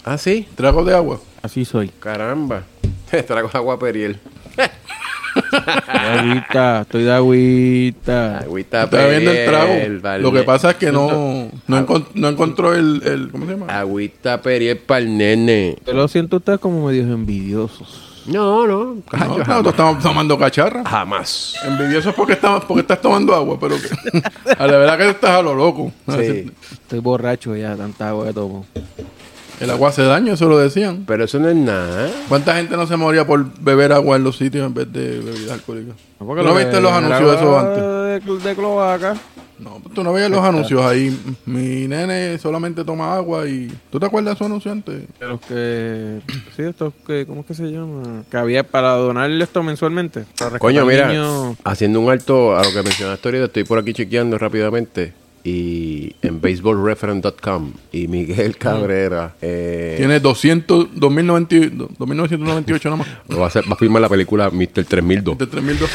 Ah, 0.04 0.18
sí. 0.18 0.46
Trago 0.54 0.84
de 0.84 0.94
agua. 0.94 1.20
Así 1.42 1.64
soy. 1.64 1.88
Caramba. 1.98 2.62
Trago 3.26 3.50
agua 3.52 3.78
periel. 3.80 4.20
De 4.54 5.98
agüita, 5.98 6.82
estoy 6.82 7.02
de 7.04 7.12
agüita. 7.12 8.38
Agüita 8.38 8.84
Está 8.84 8.96
bebiendo 9.06 9.30
el 9.32 9.44
trago. 9.46 9.66
periel, 9.72 9.98
vale. 10.00 10.22
Lo 10.22 10.32
que 10.32 10.42
pasa 10.42 10.70
es 10.70 10.76
que 10.76 10.92
no, 10.92 11.48
no, 11.66 11.78
encon- 11.86 12.06
no 12.14 12.28
encontró 12.28 12.74
el, 12.74 13.02
el. 13.04 13.30
¿Cómo 13.30 13.46
se 13.46 13.52
llama? 13.52 13.66
Agüita 13.78 14.40
periel 14.42 14.76
para 14.78 15.00
el 15.00 15.16
nene. 15.16 15.78
Yo 15.86 15.94
lo 15.94 16.06
siento 16.08 16.36
ustedes 16.36 16.58
como 16.60 16.86
medios 16.86 17.06
envidiosos. 17.08 18.11
No, 18.26 18.66
no. 18.66 18.84
No, 18.94 19.02
cacho, 19.08 19.24
nosotros 19.26 19.46
jamás. 19.46 19.66
estamos 19.66 20.02
tomando 20.02 20.38
cacharra. 20.38 20.84
Jamás. 20.84 21.54
Envidioso 21.64 22.10
es 22.10 22.14
porque, 22.14 22.34
estás 22.34 22.64
porque 22.64 22.80
estás 22.82 23.00
tomando 23.00 23.34
agua, 23.34 23.58
pero 23.60 23.76
que, 23.76 24.22
a 24.58 24.66
la 24.66 24.78
verdad 24.78 24.98
que 24.98 25.10
estás 25.10 25.30
a 25.30 25.42
lo 25.42 25.54
loco. 25.54 25.92
Sí. 26.08 26.50
Estoy 26.72 26.98
borracho 27.00 27.56
ya, 27.56 27.76
tanta 27.76 28.10
agua 28.10 28.26
que 28.26 28.32
tomo. 28.32 28.66
El 29.60 29.70
agua 29.70 29.90
hace 29.90 30.02
daño, 30.02 30.32
eso 30.32 30.48
lo 30.48 30.58
decían. 30.58 31.04
Pero 31.06 31.24
eso 31.24 31.38
no 31.38 31.48
es 31.48 31.54
nada. 31.54 32.08
¿eh? 32.08 32.12
¿Cuánta 32.28 32.56
gente 32.56 32.76
no 32.76 32.86
se 32.86 32.96
moría 32.96 33.24
por 33.24 33.44
beber 33.60 33.92
agua 33.92 34.16
en 34.16 34.24
los 34.24 34.36
sitios 34.36 34.66
en 34.66 34.74
vez 34.74 34.92
de 34.92 35.20
bebidas 35.20 35.52
alcohólicas? 35.52 35.94
No, 36.18 36.26
¿Tú 36.26 36.42
no 36.42 36.54
viste 36.54 36.80
los 36.80 36.92
anuncios 36.92 37.30
de 37.30 37.36
eso 37.36 37.58
antes? 37.58 38.24
De, 38.42 38.48
de 38.48 38.56
cloaca. 38.56 39.14
No, 39.62 39.80
tú 39.94 40.02
no 40.02 40.12
veías 40.12 40.30
los 40.30 40.40
anuncios 40.44 40.82
ahí. 40.82 41.16
Mi 41.46 41.86
nene 41.88 42.38
solamente 42.38 42.84
toma 42.84 43.14
agua 43.14 43.46
y... 43.48 43.72
¿Tú 43.90 44.00
te 44.00 44.06
acuerdas 44.06 44.32
de 44.32 44.34
esos 44.34 44.46
anuncios 44.46 44.72
antes? 44.72 45.02
De 45.20 45.26
los 45.26 45.40
que. 45.40 46.20
Sí, 46.56 46.62
estos 46.62 46.92
que. 47.06 47.24
¿Cómo 47.26 47.40
es 47.42 47.46
que 47.46 47.54
se 47.54 47.64
llama? 47.70 48.24
Que 48.30 48.36
había 48.36 48.62
para 48.64 48.90
donarle 48.92 49.42
esto 49.44 49.62
mensualmente. 49.62 50.24
Para 50.38 50.58
Coño, 50.58 50.84
mira, 50.86 51.08
niños. 51.08 51.56
haciendo 51.64 52.00
un 52.00 52.10
alto 52.10 52.56
a 52.56 52.64
lo 52.64 52.72
que 52.72 52.82
mencionaste 52.82 53.28
ahorita, 53.28 53.44
estoy 53.46 53.64
por 53.64 53.78
aquí 53.78 53.92
chequeando 53.92 54.36
rápidamente. 54.38 55.12
Y 55.44 56.14
en 56.22 56.40
baseballreference.com 56.40 57.72
y 57.90 58.06
Miguel 58.06 58.56
Cabrera 58.56 59.34
eh, 59.42 59.94
Tiene 59.98 60.20
200, 60.20 60.90
2090 60.94 61.56
2998 61.98 62.90
nada 62.90 62.96
más. 62.98 63.08
va, 63.40 63.44
a 63.44 63.46
hacer- 63.48 63.68
va 63.68 63.74
a 63.74 63.76
filmar 63.76 64.02
la 64.02 64.08
película 64.08 64.50
Mr. 64.50 64.84
3002. 64.84 65.38
De 65.38 65.46
3002. 65.48 65.90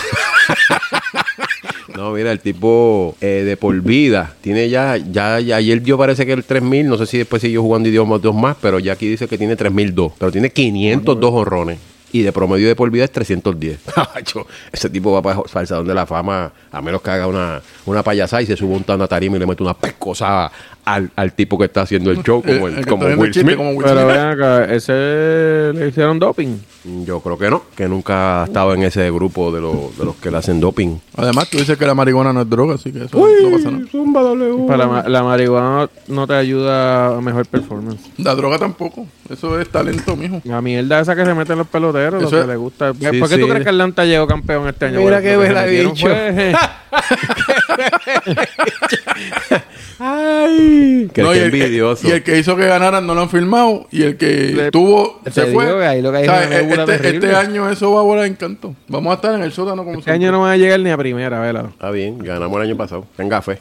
No, 1.97 2.11
mira, 2.11 2.31
el 2.31 2.39
tipo 2.39 3.15
eh, 3.21 3.41
de 3.43 3.57
por 3.57 3.81
vida 3.81 4.35
tiene 4.41 4.69
ya, 4.69 4.97
ya, 4.97 5.39
ya, 5.39 5.55
ayer 5.55 5.81
dio 5.81 5.97
parece 5.97 6.27
que 6.27 6.33
el 6.33 6.43
3000, 6.43 6.87
no 6.87 6.95
sé 6.95 7.07
si 7.07 7.17
después 7.17 7.41
siguió 7.41 7.63
jugando 7.63 7.89
idiomas 7.89 8.21
dos 8.21 8.35
más, 8.35 8.55
pero 8.61 8.77
ya 8.77 8.93
aquí 8.93 9.07
dice 9.07 9.27
que 9.27 9.35
tiene 9.35 9.55
3002, 9.55 10.13
pero 10.19 10.31
tiene 10.31 10.51
502 10.51 11.33
honrones. 11.33 11.79
Y 12.11 12.21
de 12.21 12.31
promedio 12.31 12.67
de 12.67 12.75
por 12.75 12.91
vida 12.91 13.03
es 13.03 13.11
310. 13.11 13.79
Acho, 14.13 14.45
Ese 14.71 14.91
tipo 14.91 15.11
va 15.11 15.23
para 15.23 15.41
el 15.79 15.87
de 15.87 15.93
la 15.95 16.05
Fama, 16.05 16.51
a 16.71 16.81
menos 16.83 17.01
que 17.01 17.09
haga 17.09 17.25
una, 17.25 17.63
una 17.87 18.03
payasada 18.03 18.43
y 18.43 18.45
se 18.45 18.55
suba 18.55 18.77
un 18.77 18.85
a 18.87 19.19
y 19.19 19.29
le 19.29 19.45
mete 19.47 19.63
una 19.63 19.73
pescosa 19.73 20.51
al, 20.87 21.11
al 21.15 21.33
tipo 21.33 21.57
que 21.57 21.65
está 21.65 21.81
haciendo 21.81 22.11
el 22.11 22.23
show, 22.23 22.41
como, 22.41 22.67
El- 22.69 22.85
como 22.85 23.05
Will 23.07 23.33
Smith. 23.33 23.57
como 23.57 23.71
Will 23.71 23.85
Pero 23.85 24.01
Smith. 24.01 24.15
ven 24.15 24.25
acá, 24.25 24.65
ese 24.73 25.71
le 25.73 25.87
hicieron 25.89 26.17
doping. 26.17 26.57
Yo 27.05 27.19
creo 27.19 27.37
que 27.37 27.49
no, 27.49 27.63
que 27.75 27.89
nunca 27.89 28.43
ha 28.43 28.45
estado 28.45 28.73
en 28.73 28.83
ese 28.83 29.11
grupo 29.11 29.51
de, 29.51 29.59
los 29.59 29.97
de 29.97 30.05
los 30.05 30.15
que 30.15 30.31
le 30.31 30.37
hacen 30.37 30.61
doping. 30.61 30.97
Además, 31.17 31.49
tú 31.49 31.57
dices 31.57 31.77
que 31.77 31.85
la 31.85 31.93
marihuana 31.93 32.31
no 32.31 32.41
es 32.41 32.49
droga, 32.49 32.75
así 32.75 32.93
que 32.93 33.03
eso 33.03 33.17
no 33.17 33.57
pasa 33.57 33.71
nada. 33.71 34.65
Para 34.65 34.77
la, 34.77 34.87
ma- 34.87 35.03
la 35.09 35.23
marihuana 35.23 35.89
no 36.07 36.25
te 36.27 36.33
ayuda 36.35 37.17
a 37.17 37.21
mejor 37.21 37.45
performance. 37.47 37.99
La 38.17 38.33
droga 38.35 38.57
tampoco. 38.57 39.05
Eso 39.29 39.59
es 39.59 39.67
talento, 39.69 40.15
mijo. 40.15 40.39
La 40.45 40.61
mierda 40.61 41.01
esa 41.01 41.13
que 41.17 41.25
se 41.25 41.33
meten 41.33 41.57
los 41.57 41.67
peloteros, 41.67 42.23
Eso 42.23 42.31
lo 42.31 42.37
es- 42.37 42.43
que 42.45 42.51
le 42.51 42.55
gusta. 42.57 42.93
Sí, 42.93 43.19
¿Por 43.19 43.29
qué 43.29 43.37
tú 43.37 43.47
crees 43.49 43.63
que 43.63 43.69
Atlanta 43.69 44.05
llegó 44.05 44.25
campeón 44.25 44.67
este 44.69 44.85
año? 44.85 44.99
Mira 45.01 45.19
Bueno, 45.19 45.21
qué 45.21 45.33
lo 45.35 45.41
que 45.41 45.61
metieron 45.61 45.93
bicho. 45.93 46.07
fue- 46.07 46.53
Ay, 49.99 51.09
que 51.13 51.23
No, 51.23 51.33
y 51.33 51.39
el- 51.39 51.45
envidioso. 51.45 52.07
Y 52.07 52.11
el 52.11 52.23
que 52.23 52.37
hizo 52.37 52.55
que 52.55 52.65
ganaran 52.67 53.05
no 53.07 53.15
lo 53.15 53.21
han 53.21 53.29
firmado. 53.29 53.87
Y 53.91 54.03
el 54.03 54.17
que 54.17 54.53
Le- 54.55 54.71
tuvo 54.71 55.19
te 55.23 55.31
se 55.31 55.45
digo 55.47 55.61
fue. 55.61 55.77
que 55.79 55.85
ahí 55.85 56.01
lo 56.01 56.11
que 56.11 56.17
hay 56.19 56.23
O 56.23 56.31
sea, 56.31 56.43
es 56.43 56.47
una 56.49 56.57
nebula 56.61 56.95
este, 56.95 57.09
este 57.15 57.35
año 57.35 57.69
eso 57.69 57.91
va 57.93 58.01
a 58.01 58.03
volar 58.03 58.25
en 58.25 58.35
canto. 58.35 58.75
Vamos 58.87 59.11
a 59.11 59.15
estar 59.15 59.33
en 59.33 59.41
el 59.41 59.51
sótano 59.51 59.83
como 59.83 59.99
Este 59.99 60.11
año 60.11 60.31
no 60.31 60.41
van 60.41 60.51
a 60.51 60.57
llegar 60.57 60.79
ni 60.79 60.89
a 60.91 60.97
primera, 60.97 61.39
¿verdad? 61.39 61.65
Está 61.69 61.89
bien, 61.91 62.19
ganamos 62.19 62.55
el 62.61 62.67
año 62.67 62.77
pasado. 62.77 63.05
Tenga 63.15 63.41
fe. 63.41 63.59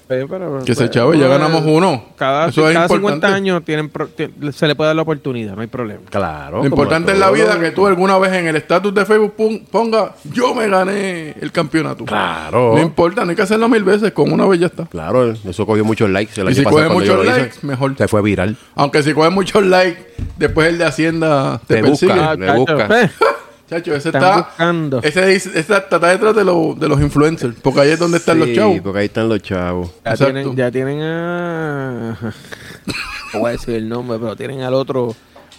Que 0.67 0.75
se 0.75 0.91
chavo, 0.91 1.15
ya 1.15 1.27
ganamos 1.29 1.63
uno. 1.65 2.05
Cada, 2.17 2.49
Eso 2.49 2.69
es 2.69 2.75
cada 2.75 2.87
importante. 2.87 3.27
50 3.27 3.35
años 3.35 3.65
tienen 3.65 3.89
pro- 3.89 4.09
ti- 4.09 4.29
se 4.53 4.67
le 4.67 4.75
puede 4.75 4.89
dar 4.89 4.97
la 4.97 5.03
oportunidad, 5.03 5.55
no 5.55 5.63
hay 5.63 5.67
problema. 5.69 6.01
Claro. 6.11 6.59
Lo 6.59 6.67
importante 6.67 7.13
en 7.13 7.21
la 7.21 7.31
vida 7.31 7.59
que 7.59 7.71
tú 7.71 7.87
alguna 7.87 8.19
vez 8.19 8.33
en 8.35 8.47
el 8.47 8.57
estatus 8.57 8.95
de 8.95 9.07
Facebook 9.07 9.35
pon- 9.37 9.65
ponga 9.71 10.15
yo 10.33 10.55
me 10.55 10.69
gané 10.69 11.35
el 11.41 11.51
campeonato. 11.53 12.05
Claro. 12.05 12.75
No 12.75 12.83
importa, 12.83 13.25
no 13.25 13.31
hay 13.31 13.37
que 13.37 13.43
hacerlo 13.43 13.69
mil 13.69 13.85
veces, 13.85 14.06
con 14.13 14.33
una 14.33 14.47
vez 14.47 14.61
ya 14.61 14.67
está. 14.67 14.87
Claro, 14.87 15.33
eso 15.33 15.67
cogió 15.67 15.85
muchos 15.85 16.09
likes 16.11 16.41
el 16.41 16.47
Y 16.47 16.49
año 16.49 16.57
si 16.57 16.63
pasado 16.63 16.83
coge 16.85 16.95
muchos 16.95 17.17
lo 17.17 17.25
hice. 17.25 17.41
likes, 17.41 17.57
mejor. 17.63 17.95
Se 17.97 18.09
fue 18.09 18.23
viral. 18.23 18.57
Aunque 18.75 19.03
si 19.03 19.13
coges 19.13 19.33
muchos 19.33 19.65
likes, 19.65 20.07
después 20.37 20.69
el 20.69 20.79
de 20.79 20.85
Hacienda 20.85 21.61
te, 21.67 21.77
Te 21.77 21.83
persigue. 21.83 22.13
busca. 22.13 22.31
Ah, 22.31 22.35
le 22.37 22.47
chacho, 22.47 22.59
busca. 22.59 23.01
eh, 23.03 23.11
Chacho, 23.69 23.95
ese 23.97 24.09
Están 24.11 24.23
está. 24.23 24.37
buscando. 24.37 25.01
Ese 25.03 25.27
dice- 25.27 25.51
ese 25.59 25.77
está 25.77 25.99
detrás 25.99 26.37
de, 26.37 26.45
los 26.45 26.79
de 26.79 26.89
los 26.89 27.01
influencers. 27.01 27.57
Porque 27.63 27.81
ahí 27.81 27.91
es 27.91 27.99
donde 27.99 28.19
están 28.19 28.39
los 28.39 28.49
Sí, 28.49 28.55
chavos. 28.55 28.79
porque 28.81 28.99
ahí 29.01 29.07
están 29.07 29.29
los 29.29 29.43
chavos. 29.43 29.91
ya, 30.05 30.11
Exacto. 30.13 30.25
tienen, 30.35 30.57
ya 30.57 30.71
tienen 30.71 31.03
a. 31.03 32.17
No 33.35 33.41
voy 33.41 33.49
a 33.49 33.53
decir 33.53 33.75
el 33.75 33.89
nombre, 33.89 34.19
pero 34.21 34.37
tienen 34.37 34.63
al 34.63 34.73
otro 34.73 35.15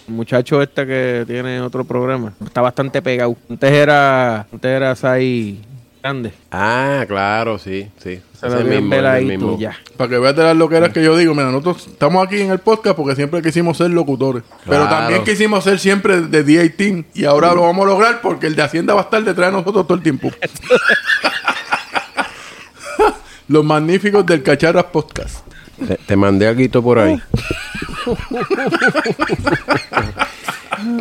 muchacho 0.06 0.62
este 0.62 0.86
que 0.86 1.24
tiene 1.26 1.60
otro 1.60 1.84
programa. 1.84 2.32
Está 2.42 2.62
bastante 2.62 3.02
pegado. 3.02 3.36
Antes 3.50 3.70
era. 3.72 4.40
Antes 4.50 4.64
era 4.70 4.96
Sai 4.96 5.60
Grande. 6.02 6.32
Ah, 6.50 7.04
claro, 7.08 7.58
sí, 7.58 7.88
sí. 8.02 8.20
Se 8.38 8.48
lo 8.48 8.56
bien 8.58 8.68
mismo, 8.82 8.90
veladito 8.90 9.28
mismo. 9.28 9.58
ya. 9.58 9.76
Para 9.96 10.10
que 10.10 10.18
veas 10.18 10.36
de 10.36 10.44
las 10.44 10.56
loqueras 10.56 10.90
que 10.90 11.02
yo 11.02 11.16
digo, 11.16 11.34
mira, 11.34 11.50
nosotros 11.50 11.88
estamos 11.88 12.24
aquí 12.24 12.40
en 12.40 12.50
el 12.52 12.60
podcast 12.60 12.96
porque 12.96 13.16
siempre 13.16 13.42
quisimos 13.42 13.76
ser 13.76 13.90
locutores. 13.90 14.44
Pero 14.66 14.88
también 14.88 15.24
quisimos 15.24 15.64
ser 15.64 15.78
siempre 15.78 16.20
de 16.20 16.46
D18 16.46 17.06
y 17.14 17.24
ahora 17.24 17.52
lo 17.54 17.62
vamos 17.62 17.84
a 17.84 17.88
lograr 17.88 18.20
porque 18.20 18.46
el 18.46 18.54
de 18.54 18.62
Hacienda 18.62 18.94
va 18.94 19.00
a 19.00 19.04
estar 19.04 19.22
detrás 19.24 19.50
de 19.50 19.58
nosotros 19.58 19.86
todo 19.86 19.96
el 19.96 20.02
tiempo. 20.02 20.30
Los 23.48 23.64
magníficos 23.64 24.24
del 24.26 24.42
Cacharras 24.42 24.84
Podcast. 24.84 25.46
Te, 25.86 25.96
te 25.96 26.16
mandé 26.16 26.46
algo 26.46 26.82
por 26.82 26.98
ahí. 26.98 27.20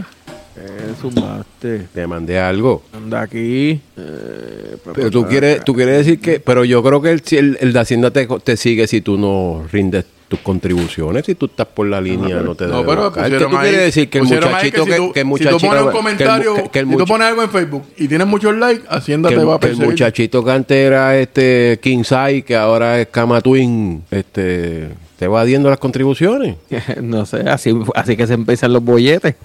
Eh, 0.60 0.94
zumbaste. 1.00 1.88
Te 1.94 2.08
mandé 2.08 2.40
algo. 2.40 2.84
Anda 2.94 3.22
aquí. 3.22 3.80
Eh, 3.98 4.78
Pero 4.96 5.12
tú 5.12 5.28
quieres, 5.28 5.64
tú 5.64 5.74
quieres 5.76 5.98
decir 6.00 6.20
que, 6.20 6.40
pero 6.40 6.66
yo 6.66 6.82
creo 6.84 7.02
que 7.02 7.12
el, 7.12 7.22
si 7.22 7.38
el, 7.38 7.58
el 7.62 7.74
de 7.74 7.80
Hacienda 7.80 8.12
te, 8.12 8.28
te 8.44 8.58
sigue 8.58 8.88
si 8.88 9.02
tú 9.02 9.18
no 9.18 9.64
rindes 9.72 10.06
tus 10.28 10.40
contribuciones, 10.40 11.26
si 11.26 11.36
tú 11.36 11.46
estás 11.46 11.68
por 11.68 11.88
la 11.88 12.02
línea, 12.02 12.42
no 12.42 12.54
te 12.56 12.66
No, 12.66 12.78
debe 12.82 12.88
pero 12.90 13.04
buscar. 13.06 13.30
¿Qué 13.32 13.38
tú 13.38 13.50
quieres 13.50 13.80
decir? 13.82 14.10
Que 14.10 14.18
el 14.18 14.24
muchachito 14.26 14.84
si 14.84 14.90
que, 14.90 14.98
tú- 14.98 15.14
que 15.14 15.20
el 15.22 15.26
Si 15.26 15.30
muchachito 15.30 15.58
tú 15.58 15.68
pones 15.68 15.82
un 15.82 15.88
que 15.88 15.90
el 15.92 15.98
comentario, 15.98 16.56
que- 16.56 16.70
que 16.70 16.80
el 16.80 16.90
si 16.90 16.98
tú 16.98 17.06
pones 17.06 17.28
algo 17.28 17.44
en 17.44 17.50
Facebook 17.50 17.84
y 17.98 18.08
tienes 18.08 18.28
muchos 18.28 18.56
likes, 18.58 18.84
Hacienda 18.90 19.30
que 19.30 19.36
te 19.38 19.44
va 19.44 19.56
a 19.56 19.60
que 19.60 19.68
el 19.68 19.72
perseguir. 19.72 19.90
muchachito 19.92 20.44
que 20.44 20.52
antes 20.52 20.78
era 20.78 21.18
este 21.18 21.80
King 21.82 22.04
Sai, 22.04 22.42
que 22.42 22.56
ahora 22.58 23.00
es 23.00 23.08
Kama 23.08 23.40
Twin, 23.42 24.04
este, 24.12 24.90
te 25.18 25.28
va 25.28 25.44
diendo 25.46 25.70
las 25.70 25.80
contribuciones. 25.80 26.58
no 27.02 27.26
sé, 27.26 27.42
así, 27.50 27.78
así 27.96 28.16
que 28.16 28.28
se 28.28 28.34
empiezan 28.34 28.74
los 28.74 28.84
bolletes. 28.84 29.36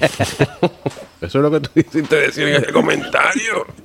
Eso 1.20 1.38
es 1.38 1.42
lo 1.42 1.50
que 1.50 1.60
tú 1.60 1.70
hiciste 1.74 2.16
decir 2.16 2.48
en 2.48 2.62
ese 2.62 2.72
comentario. 2.72 3.66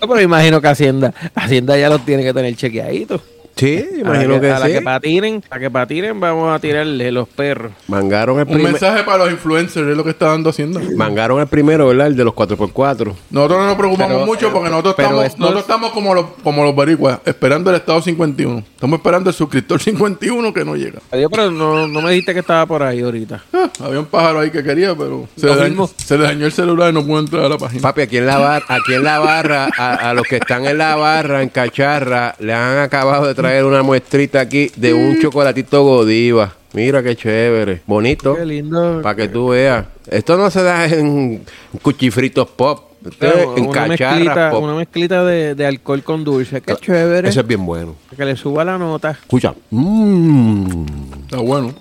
No, 0.00 0.08
pero 0.08 0.22
imagino 0.22 0.62
que 0.62 0.68
Hacienda, 0.68 1.12
Hacienda 1.34 1.76
ya 1.76 1.90
los 1.90 2.06
tiene 2.06 2.22
que 2.22 2.32
tener 2.32 2.56
chequeaditos. 2.56 3.20
Sí, 3.56 3.84
imagino 4.00 4.34
la 4.36 4.40
que, 4.40 4.50
a 4.50 4.58
la 4.58 4.66
que 4.68 4.80
patinen, 4.80 5.44
a 5.50 5.58
que 5.58 5.70
patinen 5.70 6.18
vamos 6.18 6.54
a 6.54 6.58
tirarle 6.58 7.12
los 7.12 7.28
perros. 7.28 7.72
Mangaron 7.88 8.36
el, 8.40 8.46
Un 8.46 8.52
primer- 8.54 8.72
mensaje 8.72 9.02
para 9.04 9.18
los 9.24 9.30
influencers 9.32 9.86
es 9.86 9.96
lo 9.96 10.02
que 10.02 10.10
está 10.10 10.26
dando 10.28 10.48
Hacienda. 10.50 10.80
mangaron 10.96 11.40
el 11.40 11.46
primero, 11.46 11.86
¿verdad? 11.88 12.06
El 12.06 12.16
de 12.16 12.24
los 12.24 12.32
4x4. 12.34 13.12
Nosotros 13.30 13.58
no 13.60 13.66
nos 13.66 13.76
preocupamos 13.76 14.14
Pero, 14.14 14.26
mucho 14.26 14.46
eh, 14.48 14.50
porque 14.52 14.70
nosotros 14.70 14.94
estamos, 14.98 15.24
esto 15.26 15.38
nosotros 15.38 15.60
es- 15.60 15.68
estamos 15.68 15.90
como 15.92 16.14
los, 16.14 16.26
como 16.42 16.64
los 16.64 16.74
baricuas, 16.74 17.18
esperando 17.26 17.68
el 17.70 17.76
estado 17.76 18.00
51. 18.00 18.58
Estamos 18.74 18.98
esperando 18.98 19.28
el 19.28 19.36
suscriptor 19.36 19.80
51 19.82 20.54
que 20.54 20.64
no 20.64 20.74
llega. 20.76 21.00
Adiós, 21.12 21.28
pero 21.30 21.50
no, 21.50 21.86
no 21.86 22.00
me 22.00 22.10
dijiste 22.12 22.32
que 22.32 22.40
estaba 22.40 22.64
por 22.64 22.82
ahí 22.82 23.00
ahorita. 23.02 23.42
Ah, 23.52 23.68
había 23.84 24.00
un 24.00 24.06
pájaro 24.06 24.40
ahí 24.40 24.50
que 24.50 24.62
quería, 24.62 24.94
pero 24.94 25.28
se 25.36 25.46
le, 25.46 25.56
dañó, 25.56 25.86
se 25.86 26.16
le 26.16 26.24
dañó 26.24 26.46
el 26.46 26.52
celular 26.52 26.90
y 26.90 26.94
no 26.94 27.04
pudo 27.04 27.20
entrar 27.20 27.44
a 27.44 27.48
la 27.50 27.58
página. 27.58 27.82
Papi, 27.82 28.00
aquí 28.02 28.16
en 28.16 28.26
la, 28.26 28.38
bar- 28.38 28.62
aquí 28.68 28.94
en 28.94 29.04
la 29.04 29.18
barra, 29.18 29.68
a, 29.76 30.10
a 30.10 30.14
los 30.14 30.26
que 30.26 30.36
están 30.36 30.64
en 30.64 30.78
la 30.78 30.96
barra, 30.96 31.42
en 31.42 31.50
cacharra, 31.50 32.34
le 32.38 32.54
han 32.54 32.78
acabado 32.78 33.26
de 33.26 33.34
traer 33.34 33.49
una 33.64 33.82
muestrita 33.82 34.40
aquí 34.40 34.70
de 34.76 34.94
un 34.94 35.20
chocolatito 35.20 35.82
Godiva. 35.82 36.54
Mira 36.72 37.02
qué 37.02 37.16
chévere. 37.16 37.82
Bonito. 37.86 38.36
Qué 38.36 38.46
lindo. 38.46 39.00
Para 39.02 39.16
que 39.16 39.28
tú 39.28 39.48
veas. 39.48 39.86
Esto 40.08 40.36
no 40.36 40.50
se 40.50 40.62
da 40.62 40.86
en 40.86 41.42
cuchifritos 41.82 42.48
pop. 42.48 42.90
Esto 43.04 43.26
es 43.26 43.32
Claro, 43.32 43.56
en 43.56 43.66
una, 43.66 43.86
mezclita, 43.86 44.50
pop. 44.50 44.62
una 44.62 44.74
mezclita 44.74 45.24
de, 45.24 45.54
de 45.54 45.66
alcohol 45.66 46.02
con 46.04 46.22
dulce. 46.22 46.60
Qué 46.60 46.76
chévere. 46.76 47.28
Eso 47.28 47.40
es 47.40 47.46
bien 47.46 47.64
bueno. 47.66 47.96
Que 48.16 48.24
le 48.24 48.36
suba 48.36 48.64
la 48.64 48.78
nota. 48.78 49.10
Escucha. 49.12 49.54
Mm. 49.70 50.84
Está 51.22 51.38
bueno. 51.38 51.74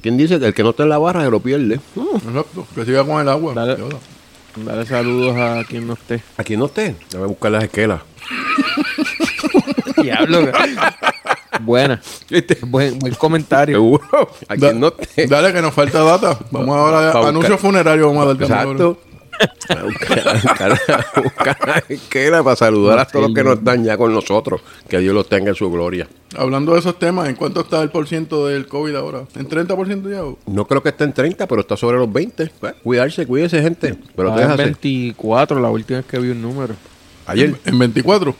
¿Quién 0.00 0.16
dice 0.16 0.38
que 0.40 0.46
el 0.46 0.54
que 0.54 0.62
no 0.62 0.70
está 0.70 0.82
en 0.82 0.88
la 0.90 0.98
barra 0.98 1.24
se 1.24 1.30
lo 1.30 1.40
pierde? 1.40 1.74
Exacto. 1.96 2.66
Que 2.74 2.84
siga 2.84 3.04
con 3.04 3.20
el 3.20 3.28
agua. 3.28 3.54
Dale. 3.54 3.76
Saludos 4.86 5.36
a 5.36 5.62
quien 5.68 5.86
no 5.86 5.94
esté. 5.94 6.22
Aquí 6.36 6.56
no 6.56 6.66
esté. 6.66 6.94
Déjame 7.10 7.26
buscar 7.26 7.52
las 7.52 7.64
esquelas. 7.64 8.00
Diablo. 10.02 10.50
Buena. 11.60 12.00
¿Viste? 12.28 12.58
Buen, 12.66 12.98
buen 12.98 13.14
comentario. 13.14 13.76
Seguro. 13.76 14.30
Aquí 14.48 14.60
Da- 14.60 14.72
no 14.72 14.88
esté. 14.98 15.26
Dale 15.26 15.52
que 15.52 15.62
nos 15.62 15.72
falta 15.74 16.02
data. 16.02 16.38
Vamos 16.50 16.76
ahora 16.76 17.10
a 17.12 17.28
anuncio 17.28 17.56
funerario. 17.58 18.08
Vamos 18.08 18.24
a 18.24 18.34
dar 18.34 18.42
Exacto. 18.42 18.98
A 19.68 19.82
buscar, 19.82 20.28
a 20.28 20.32
buscar, 20.34 20.72
a 20.72 21.20
buscar 21.20 21.58
la 21.66 21.84
esquela 21.88 22.44
para 22.44 22.54
saludar 22.54 23.00
a 23.00 23.04
todos 23.04 23.26
los 23.26 23.34
que 23.34 23.42
no 23.42 23.54
están 23.54 23.82
ya 23.84 23.96
con 23.96 24.12
nosotros. 24.14 24.60
Que 24.88 24.98
Dios 25.00 25.12
los 25.12 25.28
tenga 25.28 25.48
en 25.50 25.56
su 25.56 25.68
gloria. 25.72 26.06
Hablando 26.36 26.72
de 26.72 26.78
esos 26.78 26.98
temas, 27.00 27.28
¿en 27.28 27.34
cuánto 27.34 27.62
está 27.62 27.82
el 27.82 27.90
por 27.90 28.06
ciento 28.06 28.46
del 28.46 28.68
COVID 28.68 28.94
ahora? 28.94 29.22
¿En 29.34 29.48
30% 29.48 30.08
ya? 30.10 30.24
o? 30.24 30.38
No 30.46 30.66
creo 30.68 30.82
que 30.84 30.90
esté 30.90 31.02
en 31.04 31.12
30, 31.12 31.48
pero 31.48 31.62
está 31.62 31.76
sobre 31.76 31.98
los 31.98 32.12
20. 32.12 32.50
Pues, 32.60 32.74
cuidarse, 32.84 33.26
cuídese, 33.26 33.60
gente. 33.60 33.96
Pero 34.14 34.30
Ah, 34.30 34.34
en 34.34 34.40
dejas 34.40 34.56
24, 34.56 35.58
la 35.60 35.68
última 35.70 35.98
vez 35.98 36.06
que 36.06 36.18
vi 36.20 36.30
un 36.30 36.40
número. 36.40 36.74
Ayer. 37.26 37.54
¿En 37.64 37.78
24? 37.78 38.36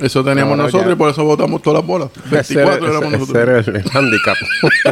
Eso 0.00 0.24
teníamos 0.24 0.52
Ahora 0.52 0.62
nosotros 0.64 0.86
ya. 0.88 0.92
y 0.92 0.96
por 0.96 1.10
eso 1.10 1.24
votamos 1.24 1.62
todas 1.62 1.78
las 1.80 1.86
bolas. 1.86 2.08
24 2.30 2.86
éramos 2.86 3.04
ese 3.04 3.18
nosotros. 3.18 3.36
era 3.36 3.58
el 3.78 3.90
handicap. 3.92 4.36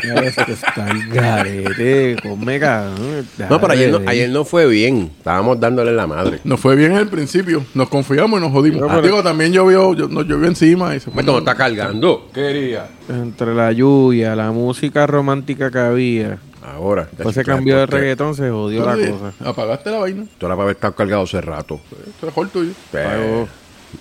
Ese 0.25 0.45
que 0.45 0.53
está 0.53 0.91
el 0.91 1.09
garete, 1.09 2.17
come 2.23 2.61
cabrón. 2.61 3.27
No, 3.51 3.61
pero 3.61 3.73
ayer 3.73 3.91
no, 3.91 4.01
ayer 4.09 4.31
no 4.31 4.45
fue 4.45 4.67
bien. 4.67 5.11
Estábamos 5.19 5.59
dándole 5.59 5.93
la 5.93 6.07
madre. 6.07 6.41
Nos 6.45 6.61
fue 6.61 6.77
bien 6.77 6.93
en 6.93 6.99
el 6.99 7.09
principio. 7.09 7.65
Nos 7.75 7.89
confiamos 7.89 8.39
y 8.39 8.43
nos 8.43 8.53
jodimos. 8.53 8.81
Pero, 8.81 8.89
pero- 8.89 9.03
Digo, 9.03 9.23
también 9.23 9.53
llovió, 9.53 9.95
yo- 9.95 10.09
nos 10.09 10.27
llovió 10.27 10.47
encima 10.47 10.95
y 10.95 11.01
se 11.01 11.11
fue. 11.11 11.23
Pues 11.25 11.37
está 11.39 11.55
cargando. 11.57 12.29
Quería. 12.33 12.87
Entre 13.09 13.55
la 13.55 13.73
lluvia, 13.73 14.37
la 14.37 14.53
música 14.53 15.07
romántica 15.07 15.71
que 15.71 15.79
había. 15.79 16.39
Ahora. 16.65 17.09
Después 17.11 17.35
se 17.35 17.45
cambió 17.45 17.77
de 17.79 17.87
reggaetón, 17.87 18.37
se 18.37 18.49
jodió 18.49 18.87
la 18.87 18.95
cosa. 18.95 19.33
Apagaste 19.45 19.91
la 19.91 19.99
vaina. 19.99 20.25
Tú 20.39 20.47
la 20.47 20.55
para 20.55 20.63
haber 20.63 20.77
estado 20.77 20.95
cargado 20.95 21.23
hace 21.25 21.41
rato. 21.41 21.81
Eso 22.17 22.43
es 22.45 22.53
tuyo. 22.53 22.71
Pero, 22.93 23.49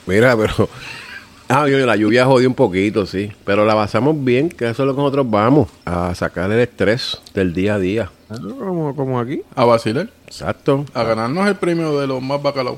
mira, 0.05 0.35
pero. 0.37 0.69
Ah, 1.53 1.67
yo, 1.67 1.77
la 1.85 1.97
lluvia 1.97 2.25
jodió 2.25 2.47
un 2.47 2.55
poquito, 2.55 3.05
sí. 3.05 3.29
Pero 3.43 3.65
la 3.65 3.75
pasamos 3.75 4.15
bien, 4.23 4.47
que 4.47 4.69
eso 4.69 4.83
es 4.83 4.87
lo 4.87 4.95
que 4.95 5.01
nosotros 5.01 5.29
vamos. 5.29 5.67
A 5.83 6.15
sacar 6.15 6.49
el 6.49 6.61
estrés 6.61 7.19
del 7.33 7.53
día 7.53 7.73
a 7.75 7.79
día. 7.79 8.09
Ah, 8.29 8.37
Como, 8.39 8.95
como 8.95 9.19
aquí. 9.19 9.41
A 9.53 9.65
vacilar. 9.65 10.09
Exacto. 10.27 10.85
A 10.93 11.03
ganarnos 11.03 11.45
el 11.49 11.57
premio 11.57 11.99
de 11.99 12.07
los 12.07 12.21
más 12.21 12.41
bacalaos. 12.41 12.77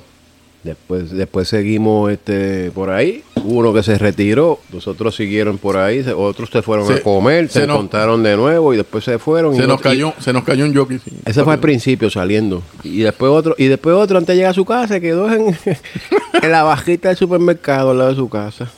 Después, 0.64 1.12
después 1.12 1.48
seguimos 1.50 2.10
este 2.10 2.72
por 2.72 2.90
ahí. 2.90 3.22
Uno 3.44 3.74
que 3.74 3.84
se 3.84 3.98
retiró, 3.98 4.60
los 4.72 4.88
otros 4.88 5.14
siguieron 5.14 5.58
por 5.58 5.76
ahí, 5.76 6.02
se- 6.04 6.14
otros 6.14 6.50
se 6.50 6.62
fueron 6.62 6.88
Se- 6.88 6.94
a 6.94 7.02
comer, 7.04 7.50
se, 7.50 7.60
se 7.62 7.68
nos- 7.68 7.76
encontraron 7.76 8.24
de 8.24 8.38
nuevo 8.38 8.74
y 8.74 8.78
después 8.78 9.04
se 9.04 9.20
fueron. 9.20 9.54
y 9.54 9.58
Se 9.58 9.64
no- 9.64 9.68
nos 9.74 9.82
cayó, 9.82 10.14
se 10.20 10.32
nos 10.32 10.46
cayó 10.46 10.64
un 10.64 10.74
jockey. 10.74 11.00
sí. 11.00 11.12
y- 11.26 11.30
ese 11.30 11.44
fue 11.44 11.52
al 11.54 11.60
principio 11.60 12.10
saliendo. 12.10 12.64
Y 12.84 13.00
después 13.00 13.30
otro, 13.32 13.56
y 13.58 13.66
después 13.68 13.94
otro 13.98 14.18
antes 14.18 14.30
de 14.30 14.36
llegar 14.38 14.52
a 14.52 14.56
su 14.56 14.64
casa, 14.64 15.02
quedó 15.02 15.30
en, 15.34 15.48
en 16.42 16.52
la 16.52 16.64
bajita 16.64 17.10
del 17.10 17.18
supermercado 17.18 17.92
al 17.92 17.98
lado 17.98 18.10
de 18.12 18.16
su 18.16 18.30
casa. 18.30 18.72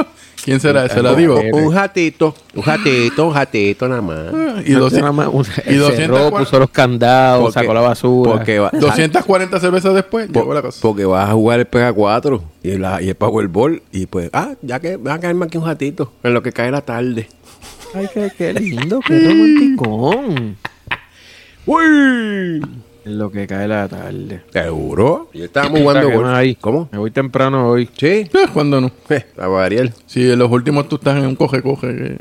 ¿Quién 0.44 0.60
será 0.60 0.84
ese? 0.86 1.02
¿La 1.02 1.14
diva? 1.14 1.40
Un 1.52 1.72
jatito, 1.72 2.32
un 2.54 2.62
jatito, 2.62 3.26
un 3.26 3.32
jatito 3.34 3.88
nada 3.88 4.00
más. 4.02 4.16
Y, 4.64 4.72
doci- 4.74 5.00
Nada 5.00 5.10
más, 5.12 5.28
un- 5.32 5.44
y 5.66 5.70
él 5.74 5.78
200 5.80 5.96
cerró, 5.96 6.30
puso 6.30 6.58
los 6.60 6.70
candados, 6.70 7.42
Porque- 7.42 7.60
sacó 7.60 7.74
la 7.74 7.80
basura. 7.80 8.30
Porque, 8.32 8.58
va- 8.60 8.70
240 8.72 9.58
cervezas 9.58 9.92
después, 9.94 10.28
po- 10.28 10.40
llegó 10.40 10.52
a 10.52 10.54
la 10.62 10.62
porque 10.80 11.04
vas 11.04 11.28
a 11.30 11.32
jugar 11.32 11.58
el 11.60 11.66
Pega 11.66 11.92
4 11.92 12.44
y, 12.62 12.78
la, 12.78 13.02
y 13.02 13.08
el 13.08 13.14
Powerball. 13.16 13.82
Y 13.90 14.06
pues, 14.06 14.30
ah, 14.32 14.50
ya 14.62 14.78
que 14.78 14.96
van 14.98 15.16
a 15.16 15.20
caerme 15.20 15.46
aquí 15.46 15.58
un 15.58 15.64
jatito 15.64 16.12
en 16.22 16.32
lo 16.34 16.42
que 16.42 16.52
cae 16.52 16.70
la 16.70 16.82
tarde. 16.82 17.28
Ay, 17.94 18.08
qué, 18.14 18.30
qué 18.38 18.52
lindo, 18.54 19.00
qué 19.04 19.18
romanticón. 19.18 20.56
¡Uy! 21.66 22.62
En 23.06 23.18
lo 23.18 23.30
que 23.30 23.46
cae 23.46 23.68
la 23.68 23.86
tarde. 23.86 24.42
¿Seguro? 24.52 25.30
Y 25.32 25.42
estábamos 25.42 25.80
jugando 25.80 26.08
¿Qué 26.08 26.16
golf. 26.16 26.28
hay? 26.28 26.56
¿Cómo? 26.56 26.88
Me 26.90 26.98
voy 26.98 27.12
temprano 27.12 27.68
hoy. 27.68 27.88
Sí. 27.96 28.06
Eh, 28.06 28.30
¿Cuándo 28.52 28.80
no? 28.80 28.90
Eh, 29.10 29.24
a 29.38 29.62
Ariel. 29.62 29.94
Si 30.06 30.28
en 30.28 30.36
los 30.40 30.50
últimos 30.50 30.88
tú 30.88 30.96
estás 30.96 31.16
en 31.16 31.26
un 31.26 31.36
coge-coge 31.36 31.86
que 31.94 32.16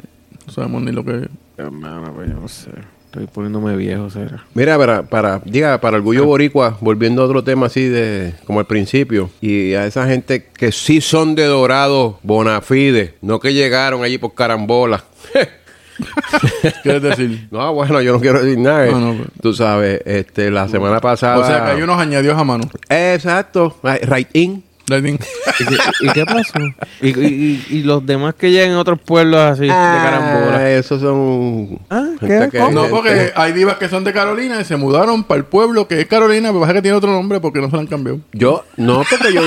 no 0.45 0.53
sabemos 0.53 0.83
ni 0.83 0.91
lo 0.91 1.03
que... 1.03 1.27
Hermano, 1.57 2.13
pues 2.13 2.29
yo 2.29 2.35
no 2.35 2.47
sé. 2.47 2.69
Estoy 3.05 3.25
poniéndome 3.25 3.75
viejo, 3.75 4.11
será. 4.11 4.45
Mira, 4.53 4.77
para, 4.77 5.01
para, 5.01 5.41
diga, 5.43 5.81
para 5.81 5.97
Orgullo 5.97 6.25
Boricua, 6.25 6.77
volviendo 6.79 7.23
a 7.23 7.25
otro 7.25 7.43
tema 7.43 7.65
así 7.65 7.87
de, 7.87 8.35
como 8.45 8.59
al 8.59 8.67
principio, 8.67 9.31
y 9.41 9.73
a 9.73 9.87
esa 9.87 10.05
gente 10.05 10.45
que 10.53 10.71
sí 10.71 11.01
son 11.01 11.33
de 11.33 11.45
Dorado, 11.45 12.19
Bonafide, 12.21 13.15
no 13.23 13.39
que 13.39 13.55
llegaron 13.55 14.03
allí 14.03 14.19
por 14.19 14.35
carambola. 14.35 15.03
¿Quieres 16.83 17.01
decir? 17.01 17.47
No, 17.51 17.73
bueno, 17.73 18.01
yo 18.01 18.13
no 18.13 18.19
quiero 18.19 18.41
decir 18.43 18.59
nada. 18.59 18.85
No, 18.87 18.99
no, 18.99 19.13
pero- 19.17 19.29
Tú 19.41 19.53
sabes, 19.53 20.01
este, 20.05 20.51
la 20.51 20.67
semana 20.67 20.99
pasada. 20.99 21.37
O 21.39 21.45
sea, 21.45 21.65
que 21.65 21.71
hay 21.71 21.81
unos 21.81 21.99
añadidos 21.99 22.37
a 22.37 22.43
mano. 22.43 22.63
Exacto, 22.89 23.77
right 23.83 24.27
in. 24.33 24.63
Lightning. 24.87 25.17
¿Y 25.59 25.65
qué, 25.65 25.75
y 26.01 26.09
qué 26.09 26.25
pasó? 26.25 26.53
¿Y, 27.01 27.07
y, 27.19 27.25
y- 27.69 27.77
y 27.77 27.83
los 27.83 28.05
demás 28.05 28.35
que 28.35 28.51
llegan 28.51 28.71
a 28.75 28.79
otros 28.79 28.99
pueblos 28.99 29.39
así, 29.39 29.61
de 29.63 29.67
carambola? 29.69 30.57
Ah, 30.57 30.71
esos 30.71 31.01
son. 31.01 31.79
Ah, 31.89 32.09
¿qué? 32.19 32.49
No, 32.71 32.87
porque 32.89 33.31
hay 33.35 33.51
divas 33.53 33.77
que 33.77 33.87
son 33.89 34.03
de 34.03 34.13
Carolina 34.13 34.59
y 34.61 34.65
se 34.65 34.75
mudaron 34.75 35.23
para 35.23 35.39
el 35.39 35.45
pueblo 35.45 35.87
que 35.87 35.99
es 36.01 36.05
Carolina, 36.07 36.49
pero 36.49 36.61
pasa 36.61 36.73
que 36.73 36.81
tiene 36.81 36.97
otro 36.97 37.11
nombre 37.11 37.39
porque 37.39 37.59
no 37.61 37.67
se 37.69 37.73
lo 37.73 37.79
han 37.79 37.87
cambiado. 37.87 38.19
Yo, 38.33 38.63
no, 38.77 39.03
porque 39.09 39.33
yo, 39.33 39.41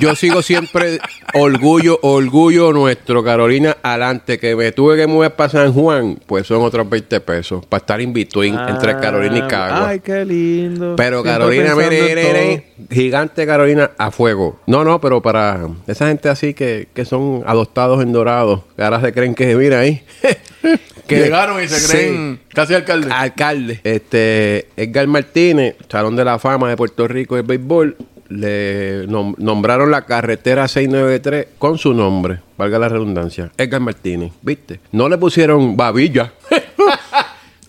yo 0.00 0.14
sigo 0.14 0.42
siempre 0.42 0.98
orgullo, 1.34 1.98
orgullo 2.02 2.72
nuestro, 2.72 3.22
Carolina, 3.24 3.76
adelante, 3.82 4.38
que 4.38 4.54
me 4.56 4.72
tuve 4.72 4.96
que 4.96 5.06
mover 5.06 5.34
para 5.34 5.48
San 5.50 5.72
Juan, 5.72 6.18
pues 6.26 6.46
son 6.46 6.62
otros 6.62 6.88
20 6.88 7.20
pesos, 7.20 7.64
para 7.66 7.80
estar 7.80 8.00
in 8.00 8.12
between 8.12 8.58
entre 8.68 8.96
Carolina 8.98 9.38
y 9.38 9.42
Cagua. 9.42 9.78
Ah, 9.78 9.88
Ay, 9.88 10.00
qué 10.00 10.24
lindo. 10.24 10.94
Pero 10.96 11.22
Carolina, 11.22 11.74
mire, 11.74 12.02
mire, 12.02 12.14
mire, 12.32 12.66
gigante 12.90 13.46
Carolina 13.46 13.90
a 13.98 14.10
fuego. 14.10 14.60
No, 14.72 14.84
no, 14.84 15.00
pero 15.02 15.20
para 15.20 15.68
esa 15.86 16.08
gente 16.08 16.28
así 16.30 16.54
que, 16.54 16.88
que 16.94 17.04
son 17.04 17.42
adoptados 17.46 18.02
en 18.02 18.10
Dorado, 18.12 18.64
que 18.74 18.82
ahora 18.82 19.00
se 19.02 19.12
creen 19.12 19.34
que, 19.34 19.54
mira 19.54 19.80
ahí. 19.80 20.02
que- 21.06 21.16
Llegaron 21.18 21.62
y 21.62 21.68
se 21.68 21.78
Sí. 21.78 21.92
creen 21.92 22.40
casi 22.54 22.72
alcalde. 22.74 23.10
alcalde. 23.12 23.80
Este, 23.84 24.68
Edgar 24.76 25.06
Martínez, 25.08 25.76
Salón 25.90 26.16
de 26.16 26.24
la 26.24 26.38
Fama 26.38 26.70
de 26.70 26.76
Puerto 26.78 27.06
Rico 27.06 27.36
de 27.36 27.42
béisbol, 27.42 27.96
le 28.30 29.06
nom- 29.08 29.34
nombraron 29.36 29.90
la 29.90 30.06
carretera 30.06 30.66
693 30.66 31.48
con 31.58 31.76
su 31.76 31.92
nombre, 31.92 32.38
valga 32.56 32.78
la 32.78 32.88
redundancia, 32.88 33.52
Edgar 33.58 33.82
Martínez, 33.82 34.32
¿viste? 34.40 34.80
No 34.90 35.06
le 35.10 35.18
pusieron 35.18 35.76
babilla. 35.76 36.32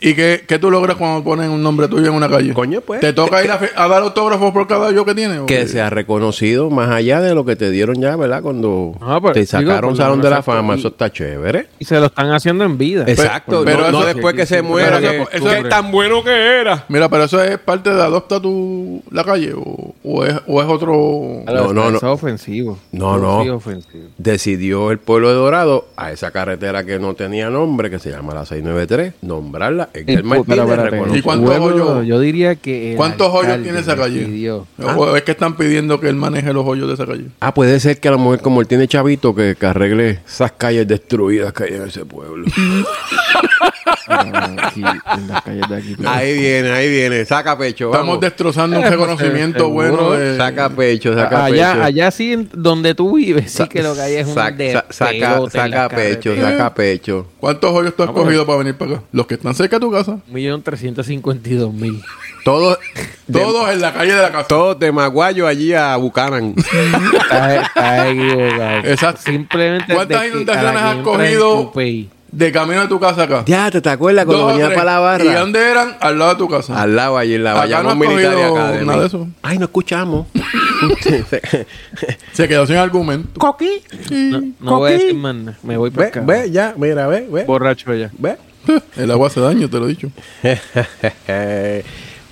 ¿Y 0.03 0.15
qué, 0.15 0.43
qué 0.47 0.59
tú 0.59 0.69
logras 0.69 0.97
cuando 0.97 1.23
ponen 1.23 1.49
un 1.49 1.63
nombre 1.63 1.87
tuyo 1.87 2.07
en 2.07 2.13
una 2.13 2.27
calle? 2.29 2.53
Coño, 2.53 2.81
pues. 2.81 2.99
¿Te 2.99 3.13
toca 3.13 3.43
ir 3.43 3.49
a, 3.51 3.87
dar 3.87 4.03
autógrafos 4.03 4.51
por 4.51 4.67
cada 4.67 4.91
yo 4.91 5.05
que 5.05 5.15
tiene? 5.15 5.39
que 5.45 5.61
qué? 5.61 5.67
se 5.67 5.79
ha 5.81 5.89
reconocido 5.89 6.69
más 6.69 6.89
allá 6.89 7.21
de 7.21 7.33
lo 7.33 7.45
que 7.45 7.55
te 7.55 7.71
dieron 7.71 8.01
ya, 8.01 8.15
¿verdad? 8.15 8.41
Cuando 8.41 8.95
Ah, 9.01 9.19
pues, 9.21 9.33
te 9.33 9.45
sacaron 9.45 9.91
lo 9.91 9.95
Salón 9.95 10.21
de 10.21 10.29
la. 10.29 10.43
Fama, 10.43 10.75
eso 10.75 10.89
está 10.89 11.09
chévere. 11.09 11.67
Y 11.79 11.85
se 11.85 11.99
lo 11.99 12.07
están 12.07 12.31
haciendo 12.31 12.65
en 12.65 12.77
vida. 12.77 13.05
Exacto, 13.07 13.63
pero 13.63 13.83
no, 13.83 13.91
no 13.91 13.97
eso- 13.99 14.07
después 14.07 14.35
que 14.35 14.45
se 14.45 14.61
muera, 14.61 14.99
eso- 14.99 15.29
que, 15.29 15.37
eso 15.37 15.51
es- 15.51 15.69
tan 15.69 15.89
bueno 15.91 16.21
que 16.23 16.31
era. 16.31 16.83
Mira, 16.89 17.07
pero 17.07 17.23
eso 17.23 17.41
es 17.41 17.57
parte 17.59 17.89
de 17.93 18.01
adopta 18.01 18.41
tu 18.41 19.01
la 19.09 19.23
calle 19.23 19.53
o, 19.53 19.93
o 20.03 20.25
es, 20.25 20.35
o 20.47 20.61
es 20.61 20.67
otro... 20.67 21.43
No, 21.45 21.73
no, 21.73 21.91
no. 21.91 21.97
Eso 21.97 22.07
es 22.07 22.13
ofensivo. 22.13 22.77
No, 22.91 23.17
no. 23.17 23.39
Ofensivo. 23.55 24.09
decidió 24.17 24.91
el 24.91 24.97
pueblo 24.99 25.29
de 25.29 25.35
Dorado 25.35 25.85
a 25.95 26.11
esa 26.11 26.31
carretera 26.31 26.83
que 26.83 26.99
no 26.99 27.13
tenía 27.13 27.49
nombre, 27.49 27.89
que 27.89 27.99
se 27.99 28.09
llama 28.09 28.33
la 28.33 28.45
693, 28.45 29.13
nombrarla 29.21 29.89
Edgar 29.93 30.23
Martínez 30.23 30.45
pero 30.47 30.63
espérate, 30.63 30.89
reconoció. 30.89 31.17
¿Y 31.17 31.21
cuántos 31.21 31.58
pueblo, 31.58 31.91
hoyos? 31.91 32.08
Yo 32.08 32.19
diría 32.19 32.56
que. 32.56 32.93
¿Cuántos 32.97 33.34
hoyos 33.34 33.62
tiene 33.62 33.79
esa 33.79 33.95
calle? 33.95 34.19
decidió. 34.19 34.67
O 34.79 35.15
es 35.15 35.23
que 35.23 35.32
están 35.32 35.56
pidiendo 35.56 35.99
que 35.99 36.10
él 36.10 36.15
maneje 36.15 36.51
los 36.53 36.65
hoyos 36.65 36.88
de 36.88 36.95
esa 36.95 37.06
calle. 37.06 37.27
Ah, 37.39 37.53
puede 37.53 37.79
ser 37.79 37.99
que 37.99 38.08
a 38.08 38.12
lo 38.12 38.17
mejor 38.17 38.41
como 38.41 38.62
él 38.62 38.67
tiene 38.67 38.88
chavito 38.88 39.36
que, 39.36 39.56
que 39.60 39.65
arregle 39.65 40.21
esas 40.25 40.51
calles 40.53 40.88
destruidas 40.88 41.53
que 41.53 41.65
hay 41.65 41.73
en 41.75 41.84
ese 41.84 42.06
pueblo. 42.06 42.45
Ah, 44.08 44.56
aquí, 44.67 44.82
en 44.82 45.28
las 45.28 45.41
calles 45.41 45.69
de 45.69 45.76
aquí. 45.78 45.95
ahí 46.06 46.38
viene, 46.38 46.71
ahí 46.71 46.89
viene, 46.89 47.26
saca 47.26 47.58
pecho, 47.58 47.86
Estamos 47.86 48.08
vamos. 48.08 48.21
destrozando 48.21 48.78
un 48.80 48.84
Eh, 48.86 48.89
reconocimiento 48.89 49.69
bueno 49.69 50.12
de... 50.12 50.38
Saca 50.38 50.69
pecho, 50.69 51.13
saca 51.15 51.45
allá, 51.45 51.71
pecho. 51.73 51.84
allá 51.84 52.12
sí, 52.12 52.49
donde 52.54 52.95
tú 52.95 53.15
vives, 53.15 53.52
sí 53.52 53.67
que 53.67 53.82
lo 53.84 53.93
que 53.95 54.02
hay 54.02 54.15
es 54.15 54.28
un 54.28 54.34
saca, 54.34 54.86
saca 54.89 55.39
las 55.67 55.89
pecho, 55.89 56.36
saca 56.36 56.73
pecho. 56.73 57.28
¿Cuántos 57.39 57.71
hoyos 57.71 57.95
tú 57.95 58.04
has 58.04 58.10
bueno. 58.10 58.23
cogido 58.26 58.45
para 58.45 58.58
venir 58.60 58.76
para 58.76 58.91
acá? 58.95 59.04
Los 59.12 59.28
que 59.28 59.36
están 59.36 59.54
cerca 59.56 59.78
de 59.78 59.82
tu 59.82 59.91
casa. 59.91 60.12
Un 60.12 60.21
millón 60.34 60.62
trescientos 60.62 61.06
cincuenta 61.06 61.49
y 61.49 61.54
dos 61.56 61.73
mil. 61.73 62.02
Todos, 62.43 62.78
de- 63.28 63.39
Todos 63.39 63.69
en 63.71 63.80
la 63.82 63.93
calle 63.93 64.13
de 64.13 64.21
la 64.21 64.32
casa. 64.32 64.47
todos 64.47 64.78
de 64.80 64.91
Maguayo 64.91 65.47
allí 65.47 65.73
a 65.73 65.95
Bucanan. 65.95 66.54
Estás 67.23 68.08
equivocado. 68.08 68.78
Exacto. 68.86 69.21
Simplemente. 69.23 69.93
¿Cuántas 69.93 70.28
inundaciones 70.28 70.82
has 70.82 70.95
cogido? 70.97 71.71
De 72.35 72.51
camino 72.51 72.81
de 72.81 72.87
tu 72.87 72.99
casa 72.99 73.23
acá. 73.23 73.43
ya, 73.45 73.69
¿te, 73.69 73.79
te 73.79 73.89
acuerdas 73.89 74.25
cuando 74.25 74.47
venía 74.47 74.69
para 74.69 74.83
la 74.85 74.99
barra? 74.99 75.23
¿Y 75.23 75.27
dónde 75.33 75.59
eran? 75.69 75.95
Al 75.99 76.17
lado 76.17 76.31
de 76.31 76.37
tu 76.37 76.49
casa. 76.49 76.81
Al 76.81 76.95
lado 76.95 77.17
allí 77.17 77.35
en 77.35 77.43
la 77.43 77.51
Acá 77.51 77.59
Bayamón 77.61 77.99
no 77.99 78.05
cogido 78.05 78.55
Academy. 78.55 78.85
nada 78.87 78.99
de 79.01 79.05
eso. 79.07 79.27
Ay, 79.43 79.57
no 79.59 79.65
escuchamos. 79.65 80.25
Se 82.33 82.47
quedó 82.47 82.65
sin 82.65 82.77
argumento. 82.77 83.39
Coqui. 83.39 83.83
No, 84.09 84.41
no 84.59 84.77
voy 84.79 84.89
a 84.91 84.93
decir 84.93 85.13
más 85.15 85.35
nada. 85.35 85.57
Me 85.63 85.77
voy 85.77 85.91
para 85.91 86.05
Ve, 86.05 86.09
acá. 86.09 86.21
ve, 86.25 86.51
ya, 86.51 86.73
mira, 86.75 87.07
ve, 87.07 87.27
ve. 87.31 87.43
Borracho 87.45 87.93
ya. 87.93 88.09
ve. 88.17 88.35
El 88.97 89.11
agua 89.11 89.27
hace 89.27 89.39
daño, 89.39 89.69
te 89.69 89.77
lo 89.79 89.85
he 89.85 89.89
dicho. 89.89 90.09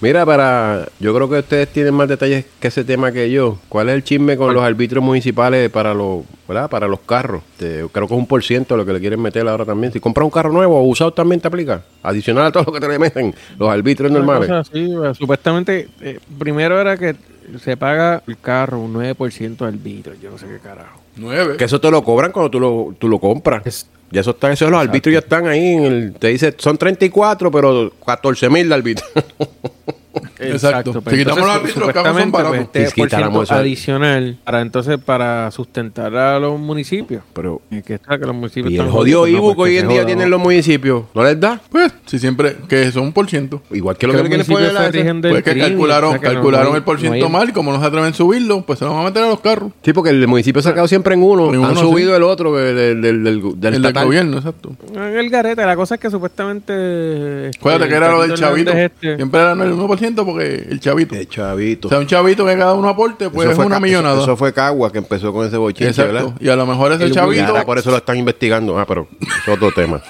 Mira, 0.01 0.25
para. 0.25 0.87
Yo 0.99 1.13
creo 1.13 1.29
que 1.29 1.39
ustedes 1.39 1.67
tienen 1.69 1.93
más 1.93 2.07
detalles 2.09 2.45
que 2.59 2.67
ese 2.69 2.83
tema 2.83 3.11
que 3.11 3.29
yo. 3.29 3.59
¿Cuál 3.69 3.89
es 3.89 3.95
el 3.95 4.03
chisme 4.03 4.35
con 4.35 4.51
los 4.53 4.63
arbitrios 4.63 5.03
municipales 5.03 5.69
para 5.69 5.93
los, 5.93 6.23
¿verdad? 6.47 6.69
Para 6.69 6.87
los 6.87 7.01
carros? 7.01 7.43
Este, 7.53 7.85
creo 7.91 8.07
que 8.07 8.13
es 8.15 8.19
un 8.19 8.25
por 8.25 8.43
ciento 8.43 8.75
lo 8.75 8.83
que 8.85 8.93
le 8.93 8.99
quieren 8.99 9.21
meter 9.21 9.47
ahora 9.47 9.63
también. 9.63 9.93
Si 9.93 9.99
compras 9.99 10.25
un 10.25 10.31
carro 10.31 10.51
nuevo 10.51 10.79
o 10.79 10.83
usado 10.87 11.13
también 11.13 11.39
te 11.39 11.47
aplica. 11.47 11.83
Adicional 12.01 12.45
a 12.47 12.51
todo 12.51 12.63
lo 12.63 12.71
que 12.73 12.79
te 12.79 12.87
le 12.87 12.97
meten 12.97 13.35
los 13.59 13.69
arbitrios 13.69 14.09
Una 14.09 14.19
normales. 14.19 14.49
cosa 14.49 14.71
eh, 14.73 15.13
supuestamente, 15.15 15.87
eh, 16.01 16.19
primero 16.39 16.81
era 16.81 16.97
que 16.97 17.15
se 17.63 17.77
paga 17.77 18.23
el 18.27 18.37
carro 18.39 18.79
un 18.79 18.93
9% 18.95 19.57
de 19.57 19.65
arbitrio. 19.67 20.15
Yo 20.19 20.31
no 20.31 20.37
sé 20.39 20.47
qué 20.47 20.57
carajo. 20.57 20.99
Nueve. 21.17 21.57
Que 21.57 21.65
eso 21.65 21.79
te 21.79 21.91
lo 21.91 22.03
cobran 22.03 22.31
cuando 22.31 22.49
tú 22.49 22.59
lo, 22.59 22.95
tú 22.97 23.07
lo 23.07 23.19
compras. 23.19 23.61
Es- 23.67 23.87
ya 24.13 24.19
eso 24.19 24.31
está, 24.31 24.51
eso 24.51 24.69
los 24.69 24.81
arbitrios 24.81 25.13
ya 25.13 25.19
están 25.19 25.47
ahí. 25.47 25.65
En 25.75 25.83
el, 25.85 26.13
te 26.19 26.27
dice, 26.27 26.53
son 26.57 26.77
34, 26.77 27.49
pero 27.49 27.93
14 28.05 28.49
mil 28.49 28.67
de 28.67 28.75
arbitrio. 28.75 29.07
Exacto. 30.39 30.93
Si 31.09 31.17
quitamos 31.17 31.39
los 31.41 31.49
árbitros, 31.49 31.77
los 31.77 31.93
carros 31.93 32.15
son 32.17 32.23
supuestamente, 32.25 32.31
baratos. 32.37 32.67
pues, 32.71 32.85
este 32.85 32.87
Si 32.95 33.01
por 33.01 33.09
ciento 33.09 33.53
adicional 33.53 34.37
para 34.43 34.61
entonces 34.61 34.97
para 35.03 35.51
sustentar 35.51 36.15
a 36.15 36.39
los 36.39 36.59
municipios. 36.59 37.23
pero. 37.33 37.61
Es 37.71 37.83
que 37.83 37.93
está 37.95 38.17
que 38.19 38.25
los 38.25 38.35
municipios 38.35 38.71
Y 38.71 38.75
el 38.75 38.81
están 38.81 38.91
jodido 38.93 39.19
jodidos, 39.21 39.39
IBU 39.39 39.55
que 39.55 39.61
hoy 39.61 39.71
que 39.73 39.79
en 39.79 39.87
día 39.87 40.05
tienen 40.05 40.29
los 40.29 40.39
municipios, 40.41 41.03
¿no 41.13 41.23
les 41.23 41.39
da? 41.39 41.61
Pues, 41.71 41.93
si 42.05 42.19
siempre, 42.19 42.57
que 42.67 42.91
son 42.91 43.03
un 43.03 43.13
por 43.13 43.29
ciento. 43.29 43.61
Igual 43.71 43.97
que 43.97 44.07
lo 44.07 44.13
Que 44.13 44.17
que 44.17 44.23
los 44.23 44.23
le 44.23 44.29
quieren 44.29 44.45
poner 44.47 44.69
municipios 44.71 44.73
la 44.73 44.91
se 44.91 44.97
rigen 44.97 45.21
del 45.21 45.31
Pues 45.31 45.43
que 45.43 45.59
calcularon, 45.59 46.09
o 46.09 46.11
sea 46.13 46.19
que 46.19 46.27
no- 46.27 46.33
calcularon 46.33 46.65
no 46.67 46.71
hay- 46.73 46.77
el 46.77 46.83
por 46.83 46.99
ciento 46.99 47.29
mal 47.29 47.49
y 47.49 47.51
como 47.51 47.71
no 47.71 47.79
se 47.79 47.85
atreven 47.85 48.11
a 48.11 48.13
subirlo, 48.15 48.61
pues 48.65 48.79
se 48.79 48.85
lo 48.85 48.91
van 48.91 49.01
a 49.01 49.03
meter 49.05 49.23
a 49.23 49.27
los 49.27 49.39
carros. 49.39 49.71
Sí, 49.83 49.93
porque 49.93 50.09
el 50.09 50.27
municipio 50.27 50.59
ha 50.59 50.63
sacado 50.63 50.87
siempre 50.87 51.13
en 51.13 51.23
uno. 51.23 51.49
En 51.53 51.59
uno, 51.59 51.67
Han 51.69 51.77
subido 51.77 52.15
el 52.15 52.23
otro 52.23 52.53
del, 52.55 53.01
del, 53.01 53.27
el 53.27 53.93
gobierno, 53.93 54.37
exacto. 54.37 54.71
En 54.93 55.01
el 55.17 55.29
garete, 55.29 55.65
la 55.65 55.75
cosa 55.75 55.95
es 55.95 56.01
que 56.01 56.09
supuestamente... 56.09 57.51
Acuérdate 57.57 57.89
que 57.89 57.95
era 57.95 58.11
lo 58.11 58.21
del 58.21 58.33
chavito. 58.33 58.71
Este- 58.71 59.15
Siempre 59.15 59.39
era 59.41 59.51
el 59.53 59.59
1% 59.73 60.00
porque 60.25 60.67
el 60.69 60.79
chavito. 60.79 61.15
Eh, 61.15 61.25
chavito. 61.27 61.87
O 61.87 61.89
sea, 61.89 61.99
un 61.99 62.07
chavito 62.07 62.45
que 62.45 62.57
cada 62.57 62.73
uno 62.73 62.89
aporte, 62.89 63.29
pues 63.29 63.45
Eso 63.45 63.51
es 63.51 63.55
fue 63.55 63.65
una 63.65 63.79
millonada. 63.79 64.15
Eso, 64.15 64.23
eso 64.23 64.37
fue 64.37 64.53
Cagua 64.53 64.91
que 64.91 64.97
empezó 64.97 65.31
con 65.31 65.47
ese 65.47 65.57
bochinche, 65.57 65.89
Exacto. 65.89 66.13
¿verdad? 66.13 66.33
Y 66.39 66.49
a 66.49 66.55
lo 66.55 66.65
mejor 66.65 66.91
ese 66.91 67.05
El 67.05 67.11
chavito. 67.11 67.45
ahora 67.45 67.65
por 67.65 67.77
eso 67.77 67.91
lo 67.91 67.97
están 67.97 68.17
investigando. 68.17 68.77
Ah, 68.79 68.85
pero 68.87 69.07
es 69.21 69.47
otro 69.47 69.71
tema. 69.71 70.01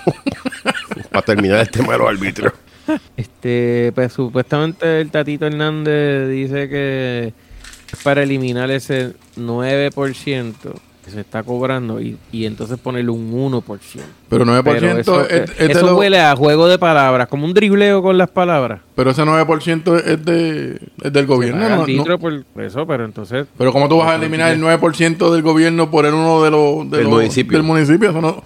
Para 1.12 1.26
terminar 1.26 1.60
el 1.60 1.70
tema 1.70 1.94
de 1.94 2.00
los 2.00 2.10
arbitrios. 2.10 2.54
Este, 3.16 3.92
pues 3.94 4.12
supuestamente 4.14 5.02
el 5.02 5.12
Tatito 5.12 5.46
Hernández 5.46 6.30
dice 6.30 6.68
que 6.68 7.34
es 7.92 8.04
para 8.04 8.24
eliminar 8.24 8.72
ese 8.72 9.14
9% 9.38 10.54
que 11.04 11.10
se 11.12 11.22
está 11.22 11.42
cobrando 11.44 12.00
y, 12.00 12.18
y 12.32 12.46
entonces 12.46 12.78
ponerle 12.78 13.10
un 13.12 13.32
1%. 13.32 13.62
Pero 14.30 14.46
9% 14.46 14.64
Pero 14.64 14.98
eso, 15.00 15.28
es, 15.28 15.50
es 15.58 15.70
eso 15.72 15.88
lo- 15.88 15.98
huele 15.98 16.20
a 16.20 16.36
juego 16.36 16.68
de 16.68 16.78
palabras, 16.78 17.28
como 17.28 17.46
un 17.46 17.54
dribleo 17.54 18.02
con 18.04 18.18
las 18.18 18.30
palabras. 18.30 18.82
Pero 18.96 19.10
ese 19.12 19.24
9% 19.24 19.98
es, 20.06 20.24
de, 20.26 20.80
es 21.04 21.12
del 21.14 21.26
gobierno. 21.26 21.60
Paga 21.62 21.76
¿no? 21.78 21.88
No. 22.06 22.20
por 22.20 22.44
eso, 22.64 22.86
pero 22.86 23.04
entonces 23.06 23.48
Pero 23.58 23.72
¿cómo 23.74 23.90
tú 23.90 23.98
vas 23.98 24.10
a 24.10 24.16
eliminar 24.16 24.52
el 24.52 24.62
9% 24.62 25.32
del 25.32 25.42
gobierno 25.42 25.90
por 25.90 26.06
el 26.06 26.14
uno 26.14 26.44
de 26.44 26.52
los 26.52 26.90
de 26.92 26.98
Del 26.98 27.06
los- 27.08 27.14
municipio. 27.16 27.58
del 27.58 27.66
municipio? 27.66 28.10
Eso 28.12 28.22
no- 28.22 28.44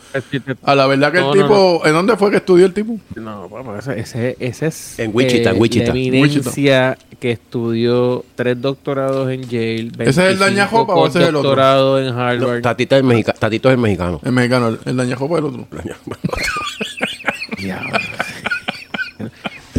a 0.64 0.76
la 0.76 0.88
verdad 0.88 1.12
que 1.12 1.20
No, 1.20 1.34
el 1.34 1.40
no, 1.42 1.46
tipo... 1.48 1.82
¿En 1.86 1.94
dónde 1.94 2.16
fue 2.16 2.32
que 2.32 2.38
estudió 2.38 2.66
el 2.66 2.74
tipo? 2.74 2.98
No, 3.16 3.48
papá, 3.50 3.80
ese, 3.80 4.00
ese, 4.00 4.38
ese 4.40 4.68
es 4.68 4.98
En 5.00 5.12
Wichita, 5.14 5.52
en 5.52 5.62
Wichita. 5.62 5.94
la 5.94 6.00
eminencia 6.00 6.98
que 7.20 7.32
estudió 7.32 8.24
tres 8.36 8.62
doctorados 8.62 9.30
en 9.32 9.44
Yale. 9.44 9.92
¿Ese 10.00 10.10
es 10.10 10.18
el 10.18 10.38
25 10.38 10.46
Dañajopa 10.46 10.94
o 10.96 11.08
ese 11.08 11.20
es 11.24 11.30
el 11.30 11.36
otro? 11.36 11.50
doctorado 11.50 12.00
en 12.00 12.06
No, 12.08 12.45
Harvard. 12.46 12.62
Tatita 12.62 12.98
es 12.98 13.04
mexica- 13.04 13.34
Tatito 13.34 13.70
es 13.70 13.74
el 13.76 13.80
mexicano. 13.82 14.20
El 14.24 14.32
mexicano, 14.32 14.68
el, 14.70 14.80
el 14.86 14.98
dañajo 14.98 15.28
fue 15.28 15.40
el 15.40 15.46
otro. 15.46 15.68
Diablo. 17.58 18.00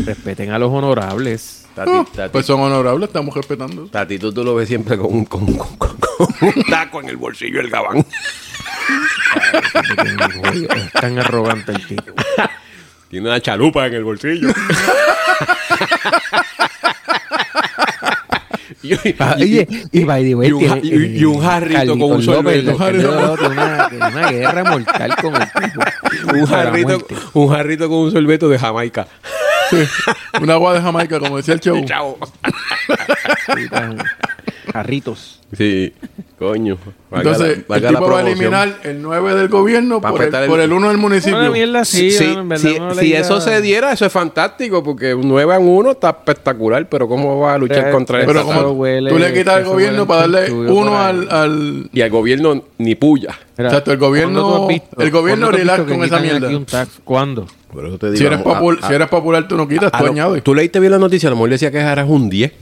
Respeten 0.05 0.50
a 0.50 0.59
los 0.59 0.70
honorables. 0.72 1.66
Tati- 1.74 2.07
Tati- 2.14 2.31
Pues 2.31 2.46
son 2.46 2.61
honorables, 2.61 3.09
estamos 3.09 3.35
respetando. 3.35 3.87
Tatito 3.87 4.33
tú 4.33 4.44
lo 4.44 4.55
ves 4.55 4.68
siempre 4.68 4.96
con 4.96 5.12
un, 5.14 5.24
con, 5.24 5.44
con- 5.57 5.76
con- 5.76 5.96
con 5.96 6.29
un 6.57 6.64
taco 6.70 7.00
en 7.00 7.09
el 7.11 7.16
bolsillo 7.16 7.59
del 7.59 7.70
gabán. 7.70 8.05
Es 10.74 10.92
tan 10.92 11.18
arrogante 11.18 11.72
el 11.72 11.87
tipo. 11.87 12.12
Tiene 13.09 13.29
una 13.29 13.40
chalupa 13.40 13.87
en 13.87 13.94
el 13.94 14.05
bolsillo. 14.05 14.48
y, 18.92 19.09
y- 19.09 19.16
Oye, 19.42 19.68
y 19.92 20.05
by 20.05 20.25
the 20.25 20.35
way, 20.35 20.49
y 20.49 20.53
un 20.53 20.59
tiene, 20.61 20.75
ja- 20.75 20.81
y- 20.83 21.18
y 21.18 21.25
un 21.25 21.40
jarrito 21.40 21.92
con 21.99 22.12
un 22.12 22.22
sorbete. 22.22 22.70
una, 22.72 23.88
una 24.09 24.31
guerra 24.31 24.64
mortal 24.64 25.16
con 25.16 25.35
el 25.35 25.42
tipo. 25.42 25.81
un, 26.35 26.46
jarrito, 26.46 27.07
un 27.35 27.49
jarrito 27.49 27.88
con 27.88 27.99
un 27.99 28.11
sorbeto 28.12 28.49
de 28.49 28.59
Jamaica. 28.59 29.07
Sí. 29.70 29.79
Un 30.40 30.51
agua 30.51 30.75
de 30.75 30.81
Jamaica, 30.81 31.18
como 31.18 31.37
decía 31.38 31.55
el 31.55 31.61
show. 31.66 31.85
Chao. 31.85 32.16
Sí, 34.77 34.83
Jarritos. 34.83 35.41
Sí, 35.57 35.93
coño. 36.39 36.77
Valga 37.09 37.31
Entonces, 37.31 37.65
la- 37.69 37.77
el 37.77 37.87
tipo 37.87 38.11
va 38.11 38.19
a 38.19 38.23
eliminar 38.23 38.77
el 38.83 39.01
9 39.01 39.35
del 39.37 39.49
gobierno 39.49 40.01
por 40.01 40.11
el, 40.11 40.17
apretar 40.17 40.43
el- 40.43 40.49
por 40.51 40.61
el 40.61 40.73
1 40.73 40.89
del 40.89 40.99
municipio. 40.99 41.39
Una 41.39 41.51
mierda 41.51 41.85
Sí, 41.85 42.11
en 42.21 42.49
verdad 42.49 42.69
si, 42.69 42.79
no 42.81 42.95
si 42.97 43.12
eso 43.15 43.41
se 43.41 43.61
diera, 43.61 43.93
eso 43.93 44.05
es 44.07 44.12
fantástico, 44.12 44.83
porque 44.83 45.15
un 45.15 45.29
9 45.29 45.55
a 45.55 45.59
1 45.61 45.93
está 45.93 46.11
espectacular, 46.11 46.89
pero 46.89 47.07
¿cómo 47.07 47.39
va 47.39 47.55
a 47.55 47.59
luchar 47.59 47.85
Pero- 47.85 47.93
contra 47.93 48.19
pero 48.19 48.33
Pero 48.33 48.43
como 48.45 48.61
tal? 48.61 48.71
huele- 48.73 49.11
tú 49.11 49.19
le 49.19 49.33
quitas 49.33 49.55
al 49.55 49.65
gobierno 49.65 50.07
para 50.07 50.21
darle 50.23 50.39
chanchullo 50.49 50.75
uno 50.75 50.91
por 50.91 51.01
ahí. 51.01 51.07
al, 51.07 51.29
al... 51.31 51.91
Y 51.93 52.01
al 52.01 52.11
gobierno 52.11 52.65
ni 52.79 52.95
puya. 52.97 53.39
Exacto, 53.57 53.93
el 53.93 53.99
gobierno- 53.99 54.41
¿cuándo 54.43 54.57
tú 54.59 54.62
has 54.65 54.69
visto- 54.69 55.01
el 55.01 55.11
gobierno 55.12 55.51
relax 55.53 55.83
con 55.85 56.03
esa 56.05 56.19
mierda? 56.19 56.47
aquí 56.49 56.57
un 56.57 56.67
tax? 56.67 56.91
¿Cuándo? 57.05 57.47
Por 57.73 57.87
eso 57.87 57.99
te 57.99 58.07
digo. 58.07 58.19
Si 58.19 58.25
eres, 58.27 58.41
popul- 58.41 58.79
a- 58.83 58.89
si 58.89 58.95
eres 58.95 59.09
popular, 59.09 59.47
tú 59.47 59.57
no 59.57 59.69
quitas, 59.69 59.91
a 59.93 59.99
tú 59.99 60.05
lo- 60.07 60.11
añades. 60.11 60.43
Tú 60.43 60.55
leíste 60.55 60.81
bien 60.81 60.91
la 60.93 60.99
noticia, 60.99 61.29
a 61.29 61.31
lo 61.31 61.37
mejor 61.37 61.51
decía 61.51 61.71
que 61.71 61.79
eras 61.79 62.09
un 62.09 62.29
10. 62.29 62.53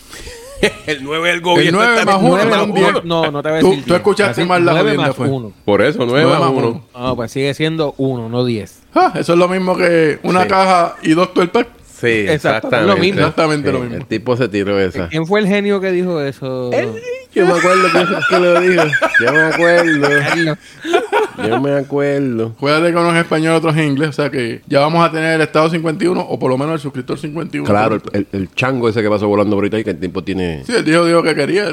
el 0.87 1.05
9 1.05 1.29
del 1.29 1.41
gobierno. 1.41 1.79
nueve 1.79 1.95
está 2.01 2.05
más 2.13 2.21
en 2.21 2.27
uno 2.27 2.35
nueve 2.37 2.51
más 2.51 2.59
más 2.59 2.69
un 2.69 2.75
diez. 2.75 2.89
uno. 2.91 3.01
No, 3.05 3.31
no 3.31 3.43
te 3.43 3.49
voy 3.51 3.59
a 3.59 3.61
Tú- 3.61 3.69
decir. 3.71 3.83
tú 3.85 3.89
10. 3.91 3.97
escuchaste 3.99 4.41
Así, 4.43 4.49
mal 4.49 4.65
la 4.65 4.73
nueve 4.73 4.89
jodienda, 4.91 5.07
más 5.09 5.17
fue. 5.17 5.29
uno. 5.29 5.53
Por 5.65 5.83
eso, 5.83 5.99
9 6.07 6.11
Nueve 6.13 6.31
más 6.31 6.41
más 6.41 6.51
1. 6.51 6.69
uno. 6.69 6.85
No, 7.07 7.17
pues 7.17 7.31
sigue 7.33 7.55
siendo 7.55 7.95
1, 7.99 8.29
no 8.29 8.45
10. 8.45 8.83
Ah, 8.95 9.13
eso 9.17 9.33
es 9.33 9.39
lo 9.39 9.49
mismo 9.49 9.77
que 9.77 10.19
una 10.23 10.43
Sí. 10.43 10.49
caja 10.49 10.97
y 11.03 11.11
dos 11.15 11.31
12 11.35 11.49
pack. 11.49 11.69
Sí, 11.97 12.27
exactamente. 12.29 12.93
lo 12.93 12.97
mismo. 12.99 13.21
Exactamente 13.21 13.71
lo 13.73 13.79
Sí, 13.79 13.83
mismo. 13.85 13.97
El 13.99 14.07
tipo 14.07 14.37
se 14.37 14.49
tiró 14.49 14.79
esa. 14.79 15.09
¿Quién 15.09 15.27
fue 15.27 15.41
el 15.41 15.47
genio 15.47 15.81
que 15.81 15.91
dijo 15.93 16.21
eso? 16.21 16.71
Yo 17.35 17.47
me 17.47 17.53
acuerdo 17.53 17.89
que, 17.93 18.07
que 18.29 18.41
lo 18.41 18.61
dijo. 18.61 18.83
Yo 19.25 19.33
me 19.33 19.41
acuerdo. 19.41 20.57
Yo 21.39 21.61
me 21.61 21.73
acuerdo. 21.73 22.55
Juegate 22.59 22.93
con 22.93 23.05
unos 23.05 23.17
españoles, 23.17 23.59
otros 23.59 23.77
en 23.77 23.85
inglés. 23.91 24.11
O 24.11 24.13
sea 24.13 24.31
que 24.31 24.61
ya 24.67 24.81
vamos 24.81 25.05
a 25.07 25.11
tener 25.11 25.35
el 25.35 25.41
estado 25.41 25.69
51 25.71 26.21
o 26.21 26.39
por 26.39 26.51
lo 26.51 26.59
menos 26.59 26.75
el 26.75 26.81
suscriptor 26.81 27.19
51. 27.19 27.69
Claro, 27.69 27.97
el, 27.97 28.03
el- 28.13 28.27
el 28.33 28.55
chango 28.55 28.89
ese 28.89 29.03
que 29.03 29.09
pasó 29.09 29.27
volando 29.29 29.57
ahorita 29.57 29.79
y 29.79 29.85
que 29.85 29.91
el 29.91 29.99
tiempo 29.99 30.23
tiene. 30.23 30.63
Sí, 30.65 30.73
el 30.75 30.85
dijo, 30.85 31.05
dijo 31.07 31.23
que 31.23 31.35
quería. 31.35 31.69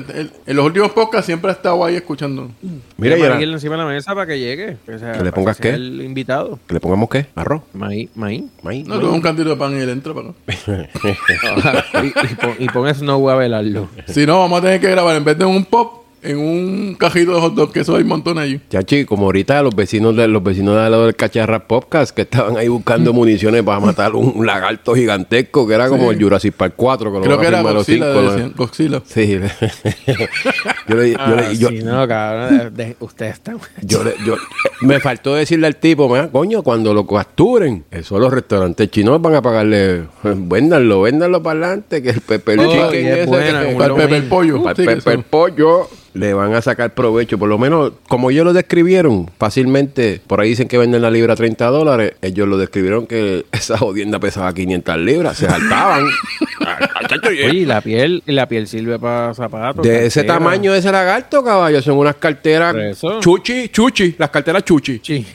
En 0.45 0.55
los 0.55 0.65
últimos 0.65 0.91
podcasts 0.91 1.25
siempre 1.25 1.49
ha 1.49 1.53
estado 1.53 1.83
ahí 1.85 1.95
escuchando. 1.95 2.49
Mira, 2.97 3.17
y 3.17 3.21
era- 3.21 3.39
encima 3.41 3.75
de 3.75 3.83
la 3.83 3.87
mesa 3.89 4.13
para 4.13 4.27
que 4.27 4.39
llegue. 4.39 4.77
O 4.93 4.97
sea, 4.97 5.11
¿Que 5.13 5.23
le 5.23 5.31
pongas 5.31 5.57
sea 5.57 5.71
qué? 5.71 5.75
El 5.75 6.01
invitado. 6.01 6.59
¿Que 6.67 6.73
le 6.75 6.79
pongamos 6.79 7.09
qué? 7.09 7.27
¿Arroz? 7.35 7.61
Maíz, 7.73 8.09
maíz. 8.15 8.43
¿Maíz? 8.63 8.87
No, 8.87 8.99
tuve 8.99 9.11
un 9.11 9.21
cantito 9.21 9.49
de 9.49 9.55
pan 9.55 9.75
y 9.77 9.79
él 9.81 9.89
entra 9.89 10.13
para 10.13 10.29
acá. 10.29 10.35
y, 12.03 12.07
y 12.07 12.35
pon, 12.35 12.53
y 12.59 12.67
pon 12.69 12.93
Snow 12.93 13.29
a 13.29 13.35
velarlo. 13.35 13.89
Si 14.07 14.25
no, 14.25 14.39
vamos 14.39 14.59
a 14.59 14.61
tener 14.63 14.79
que 14.79 14.89
grabar 14.89 15.15
en 15.15 15.23
vez 15.23 15.37
de 15.37 15.45
un 15.45 15.65
pop, 15.65 16.00
en 16.23 16.37
un 16.37 16.95
cajito 16.95 17.33
de 17.33 17.41
hot 17.41 17.53
dog, 17.55 17.71
que 17.73 17.79
eso 17.81 17.95
hay 17.95 18.03
un 18.03 18.09
montón 18.09 18.37
allí. 18.37 18.59
Chachi, 18.69 19.05
como 19.05 19.25
ahorita 19.25 19.61
los 19.63 19.75
vecinos 19.75 20.15
de 20.15 20.27
los 20.27 20.43
vecinos 20.43 20.75
de 20.75 20.81
al 20.81 20.91
lado 20.91 21.05
del 21.05 21.15
Cacharra 21.15 21.67
Podcast 21.67 22.15
que 22.15 22.21
estaban 22.23 22.57
ahí 22.57 22.67
buscando 22.67 23.11
municiones 23.13 23.63
para 23.63 23.79
matar 23.79 24.15
un, 24.15 24.31
un 24.35 24.45
lagarto 24.45 24.93
gigantesco 24.93 25.67
que 25.67 25.73
era 25.73 25.89
como 25.89 26.11
el 26.11 26.21
Jurassic 26.21 26.53
Park 26.53 26.73
4 26.77 27.11
que 27.11 27.17
lo 27.17 27.23
Creo 27.23 27.37
van 27.37 27.41
que 27.41 27.45
a 27.45 27.49
era 27.49 27.57
filmar 27.57 27.73
los 27.73 27.87
Godzilla, 27.87 28.43
cinco. 28.43 28.55
Godzilla. 28.57 29.01
Sí. 29.05 29.39
yo 30.87 30.95
le 30.95 31.11
yo 31.11 31.17
le- 31.17 31.17
Ah, 31.19 31.51
yo- 31.53 31.69
sí, 31.69 31.79
no, 31.83 32.07
cabrón. 32.07 32.73
de- 32.75 32.85
de- 32.85 32.95
ustedes 32.99 33.33
están. 33.33 33.57
yo 33.81 34.03
le- 34.03 34.15
yo- 34.25 34.35
me 34.81 34.99
faltó 34.99 35.35
decirle 35.35 35.67
al 35.67 35.75
tipo, 35.77 36.07
"Mira, 36.09 36.29
coño, 36.29 36.63
cuando 36.63 36.93
lo 36.93 37.05
capturen, 37.05 37.83
eso 37.91 38.19
los 38.19 38.31
restaurantes 38.33 38.89
chinos 38.91 39.21
van 39.21 39.35
a 39.35 39.41
pagarle, 39.41 40.03
véndanlo, 40.23 41.01
véndanlo 41.01 41.41
para 41.41 41.59
adelante, 41.59 42.01
que 42.01 42.09
el 42.11 42.21
pepper 42.21 42.59
Oh, 42.59 42.63
chicken 42.71 43.07
es 43.07 43.17
ese 43.19 43.25
buena, 43.25 43.65
que- 43.67 43.75
Para 43.75 43.93
el 43.93 43.99
pepper 44.01 44.29
pollo. 44.29 44.63
para 44.63 44.75
Sí, 44.75 44.81
el 44.83 44.87
pepper 44.87 45.23
pollo 45.23 45.87
le 46.13 46.33
van 46.33 46.53
a 46.53 46.61
sacar 46.61 46.93
provecho. 46.93 47.37
Por 47.37 47.49
lo 47.49 47.57
menos, 47.57 47.93
como 48.07 48.31
ellos 48.31 48.45
lo 48.45 48.53
describieron 48.53 49.29
fácilmente, 49.37 50.21
por 50.27 50.41
ahí 50.41 50.49
dicen 50.49 50.67
que 50.67 50.77
venden 50.77 51.01
la 51.01 51.11
libra 51.11 51.33
a 51.33 51.35
30 51.35 51.65
dólares. 51.67 52.13
Ellos 52.21 52.47
lo 52.47 52.57
describieron 52.57 53.07
que 53.07 53.45
esa 53.51 53.77
jodienda 53.77 54.19
pesaba 54.19 54.53
500 54.53 54.97
libras. 54.97 55.37
Se 55.37 55.47
saltaban. 55.47 56.05
Ah, 56.63 57.07
chacho, 57.07 57.29
Oye, 57.29 57.65
la 57.65 57.81
piel, 57.81 58.21
la 58.27 58.47
piel 58.47 58.67
sirve 58.67 58.99
para 58.99 59.33
zapatos. 59.33 59.83
de 59.83 60.05
ese 60.05 60.23
tamaño 60.23 60.71
de 60.73 60.77
ese 60.79 60.91
lagarto, 60.91 61.43
caballo, 61.43 61.81
son 61.81 61.97
unas 61.97 62.15
carteras 62.17 62.75
chuchi, 63.19 63.69
chuchi, 63.69 64.13
las 64.19 64.29
carteras 64.29 64.63
chuchi. 64.63 65.01
Sí. 65.03 65.25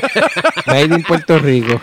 Made 0.66 0.94
in 0.94 1.02
Puerto 1.02 1.38
Rico. 1.40 1.80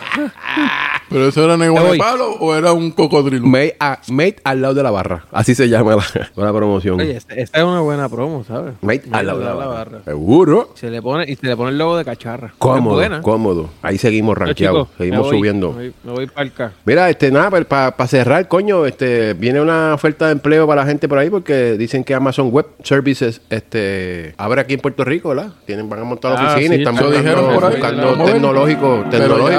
¿Pero 1.09 1.27
eso 1.27 1.43
era 1.43 1.55
negro 1.57 1.91
de 1.91 1.97
palo 1.97 2.31
o 2.39 2.53
era 2.55 2.73
un 2.73 2.91
cocodrilo? 2.91 3.45
Made, 3.47 3.75
a- 3.79 3.99
made 4.09 4.35
al 4.43 4.61
lado 4.61 4.73
de 4.73 4.83
la 4.83 4.91
barra. 4.91 5.25
Así 5.31 5.55
se 5.55 5.69
llama 5.69 5.95
la, 5.95 6.03
la 6.35 6.53
promoción. 6.53 6.99
Oye, 6.99 7.15
esta, 7.17 7.33
esta 7.35 7.57
es 7.59 7.63
una 7.63 7.79
buena 7.81 8.09
promo, 8.09 8.43
¿sabes? 8.43 8.73
made 8.81 9.03
al 9.11 9.25
lado 9.27 9.39
de 9.39 9.45
la, 9.45 9.53
barra. 9.53 9.99
Seguro. 10.03 10.71
Se 10.75 10.89
le 10.89 11.01
pone, 11.01 11.23
y 11.27 11.35
se 11.35 11.45
le 11.47 11.55
pone 11.55 11.71
el 11.71 11.77
logo 11.77 11.97
de 11.97 12.03
cacharra. 12.05 12.53
Cómodo, 12.57 12.95
buena. 12.95 13.21
cómodo. 13.21 13.69
Ahí 13.81 13.97
seguimos 13.97 14.37
rankeados. 14.37 14.89
Seguimos 14.97 15.19
me 15.19 15.23
voy, 15.27 15.37
subiendo. 15.37 15.71
Me 15.73 15.77
voy, 15.77 15.93
voy 16.15 16.27
para 16.27 16.47
acá. 16.47 16.71
Mira, 16.85 17.09
este, 17.09 17.31
nada, 17.31 17.51
para 17.65 18.07
cerrar, 18.07 18.47
coño, 18.47 18.85
este, 18.85 19.33
viene 19.33 19.61
una 19.61 19.93
oferta 19.93 20.25
de 20.27 20.33
empleo 20.33 20.67
para 20.67 20.81
la 20.81 20.87
gente 20.87 21.07
por 21.07 21.17
ahí 21.19 21.29
porque 21.29 21.73
dicen 21.77 22.03
que 22.03 22.13
Amazon 22.13 22.49
Web 22.51 22.67
Services, 22.83 23.41
este, 23.49 24.33
abre 24.37 24.61
aquí 24.61 24.73
en 24.73 24.79
Puerto 24.81 25.03
Rico, 25.03 25.29
¿verdad? 25.29 25.51
Tienen, 25.65 25.89
van 25.89 25.99
a 26.01 26.03
montar 26.03 26.33
la 26.33 26.39
Ah, 26.39 26.53
oficina 26.53 26.75
y 26.75 26.77
sí, 26.77 26.83
están 26.83 26.95
eso 26.95 27.05
buscando, 27.05 27.29
dijeron 27.29 27.53
por 27.55 27.65
ahí. 27.65 27.71
buscando 27.71 28.25
tecnológico, 28.25 29.05
tecnológico. 29.09 29.49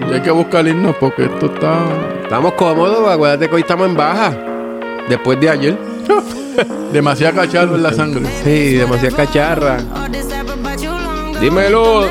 ya, 0.00 0.08
ya 0.08 0.14
hay 0.16 0.20
que 0.20 0.30
buscar 0.30 0.66
porque 0.98 1.24
esto 1.24 1.46
está... 1.46 1.78
Estamos 2.22 2.52
cómodos, 2.54 3.08
acuérdate 3.10 3.48
que 3.48 3.54
hoy 3.54 3.60
estamos 3.62 3.86
en 3.88 3.96
baja. 3.96 4.32
Después 5.08 5.38
de 5.40 5.50
ayer. 5.50 5.78
Demasiado 6.92 7.36
cacharro 7.36 7.74
en 7.76 7.82
la 7.82 7.92
sangre. 7.92 8.22
Sí, 8.44 8.74
demasiada 8.74 9.16
cacharra. 9.16 9.78
Dímelo, 11.40 12.06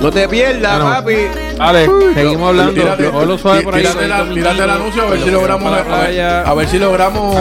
no 0.00 0.10
te 0.10 0.28
pierdas, 0.28 0.80
Bueno, 0.82 0.94
papi. 0.96 1.14
Vale, 1.58 1.88
seguimos 2.14 2.48
hablando. 2.48 2.72
Tírate, 2.72 3.04
Cógelo 3.10 3.38
suave 3.38 3.62
por 3.62 3.74
ahí. 3.74 3.82
tírate 3.82 4.08
la- 4.08 4.24
tírate 4.34 4.62
el 4.64 4.70
anuncio 4.70 5.02
a 5.02 5.06
ver 5.10 5.20
si 5.20 5.30
logramos... 5.30 5.72
A 5.72 5.98
ver, 6.08 6.20
a 6.20 6.54
ver 6.54 6.68
si 6.68 6.78
logramos... 6.78 7.36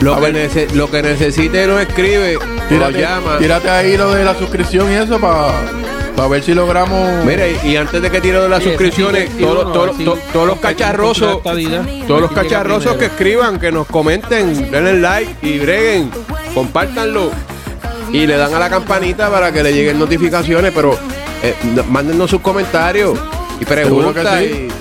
Lo 0.00 0.20
que, 0.20 0.32
nece- 0.32 0.70
lo 0.72 0.90
que 0.90 1.02
necesite 1.02 1.66
nos 1.66 1.80
escribe, 1.80 2.34
nos 2.34 2.68
Tírate, 2.68 3.00
llama. 3.00 3.38
tírate 3.38 3.70
ahí 3.70 3.96
lo 3.96 4.10
de 4.12 4.24
la 4.24 4.34
suscripción 4.34 4.90
y 4.90 4.94
eso 4.96 5.20
para 5.20 5.52
ver 6.30 6.42
si 6.42 6.54
logramos... 6.54 7.24
Mira, 7.24 7.44
y, 7.48 7.76
antes 7.76 8.00
de 8.00 8.10
que 8.10 8.20
tire 8.20 8.40
de 8.40 8.48
las 8.48 8.62
Sí, 8.62 8.68
suscripciones, 8.70 9.30
sí, 9.36 9.42
todos, 9.42 9.64
uno, 9.64 9.72
todos- 9.72 9.96
sí. 9.96 10.04
todos- 10.04 10.18
todos 10.32 10.46
los 10.46 10.58
cacharrosos, 10.60 11.42
todos 11.42 12.20
los 12.20 12.32
cacharrosos 12.32 12.96
que 12.96 13.06
escriban, 13.06 13.58
que 13.58 13.72
nos 13.72 13.86
comenten, 13.86 14.70
denle 14.70 15.00
like 15.00 15.34
y 15.42 15.58
breguen, 15.58 16.10
compártanlo 16.54 17.30
y 18.12 18.26
le 18.26 18.36
dan 18.36 18.54
a 18.54 18.58
la 18.58 18.68
campanita 18.70 19.30
para 19.30 19.50
que 19.52 19.62
le 19.62 19.72
lleguen 19.72 19.98
notificaciones, 19.98 20.72
pero 20.74 20.96
eh, 21.42 21.54
no- 21.74 21.84
mándennos 21.84 22.30
sus 22.30 22.40
comentarios 22.40 23.18
y 23.60 23.64
preguntas. 23.64 24.38
sí. 24.40 24.68
y 24.68 24.72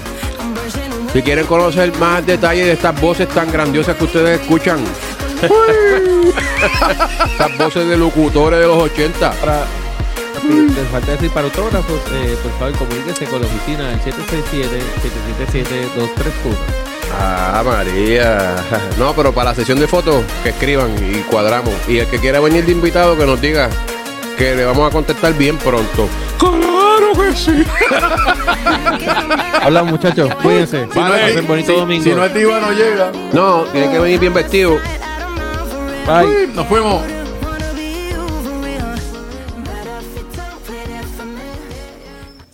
si 1.13 1.21
quieren 1.23 1.45
conocer 1.45 1.91
más 1.99 2.25
detalles 2.25 2.65
de 2.67 2.71
estas 2.73 2.99
voces 3.01 3.27
tan 3.29 3.51
grandiosas 3.51 3.97
que 3.97 4.03
ustedes 4.05 4.39
escuchan. 4.41 4.79
estas 7.31 7.57
voces 7.57 7.87
de 7.87 7.97
locutores 7.97 8.59
de 8.59 8.67
los 8.67 8.77
80. 8.77 9.31
Para, 9.31 9.65
les 10.49 10.87
falta 10.91 11.11
decir 11.11 11.29
para 11.31 11.45
autógrafos, 11.47 11.99
eh, 12.13 12.37
por 12.41 12.51
favor 12.59 12.73
comuníquese 12.77 13.25
con 13.25 13.41
la 13.41 13.47
oficina 13.47 13.87
del 13.89 13.99
767-777-231. 14.01 16.55
Ah, 17.19 17.61
María. 17.65 18.55
No, 18.97 19.13
pero 19.13 19.33
para 19.33 19.49
la 19.51 19.55
sesión 19.55 19.79
de 19.79 19.87
fotos, 19.87 20.23
que 20.43 20.49
escriban 20.49 20.91
y 20.97 21.19
cuadramos. 21.23 21.73
Y 21.87 21.97
el 21.99 22.07
que 22.07 22.19
quiera 22.19 22.39
venir 22.39 22.65
de 22.65 22.71
invitado, 22.71 23.17
que 23.17 23.25
nos 23.25 23.41
diga 23.41 23.69
que 24.37 24.55
le 24.55 24.63
vamos 24.65 24.89
a 24.89 24.93
contestar 24.93 25.33
bien 25.33 25.57
pronto. 25.57 26.07
¡Claro 26.37 27.11
que 27.15 27.35
sí! 27.35 27.63
Habla 29.61 29.83
muchachos, 29.83 30.33
cuídense. 30.41 30.87
Si 30.91 30.99
no, 30.99 31.15
es, 31.15 31.47
bonito 31.47 31.73
si- 31.73 31.79
domingo. 31.79 32.03
si 32.03 32.09
no 32.11 32.25
es 32.25 32.33
diva, 32.33 32.59
no 32.59 32.71
llega. 32.71 33.11
No, 33.33 33.63
tiene 33.71 33.91
que 33.91 33.99
venir 33.99 34.19
bien 34.19 34.33
vestido. 34.33 34.79
Bye. 36.07 36.47
Nos 36.53 36.67
fuimos. 36.67 37.01